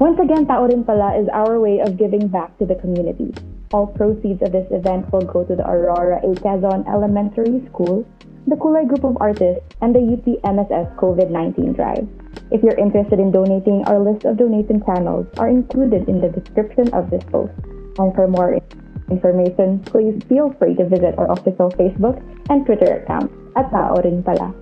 Once 0.00 0.18
again, 0.18 0.46
Tao 0.46 0.66
Rin 0.66 0.82
Pala 0.82 1.20
is 1.20 1.28
our 1.32 1.60
way 1.60 1.78
of 1.78 1.96
giving 1.96 2.26
back 2.26 2.56
to 2.58 2.66
the 2.66 2.74
community. 2.74 3.34
All 3.72 3.86
proceeds 3.86 4.42
of 4.42 4.50
this 4.50 4.66
event 4.72 5.12
will 5.12 5.22
go 5.22 5.44
to 5.44 5.54
the 5.54 5.62
Aurora 5.62 6.18
A. 6.26 6.34
Quezon 6.34 6.88
Elementary 6.88 7.62
School, 7.70 8.04
the 8.48 8.56
Kulay 8.56 8.88
Group 8.88 9.04
of 9.04 9.16
Artists, 9.20 9.62
and 9.80 9.94
the 9.94 10.02
UP 10.02 10.26
MSS 10.42 10.90
COVID-19 10.98 11.76
Drive. 11.76 12.08
If 12.50 12.64
you're 12.64 12.74
interested 12.74 13.20
in 13.20 13.30
donating, 13.30 13.84
our 13.86 14.00
list 14.00 14.24
of 14.24 14.38
donation 14.38 14.82
channels 14.84 15.26
are 15.38 15.48
included 15.48 16.08
in 16.08 16.20
the 16.20 16.30
description 16.30 16.92
of 16.92 17.10
this 17.10 17.22
post. 17.30 17.52
And 17.98 18.12
for 18.12 18.26
more 18.26 18.58
information, 19.08 19.78
please 19.86 20.20
feel 20.28 20.50
free 20.58 20.74
to 20.74 20.88
visit 20.88 21.16
our 21.16 21.30
official 21.30 21.70
Facebook 21.78 22.18
and 22.50 22.66
Twitter 22.66 23.06
accounts 23.06 23.32
at 23.54 23.70
Tao 23.70 23.94
Rin 24.02 24.24
Pala. 24.24 24.52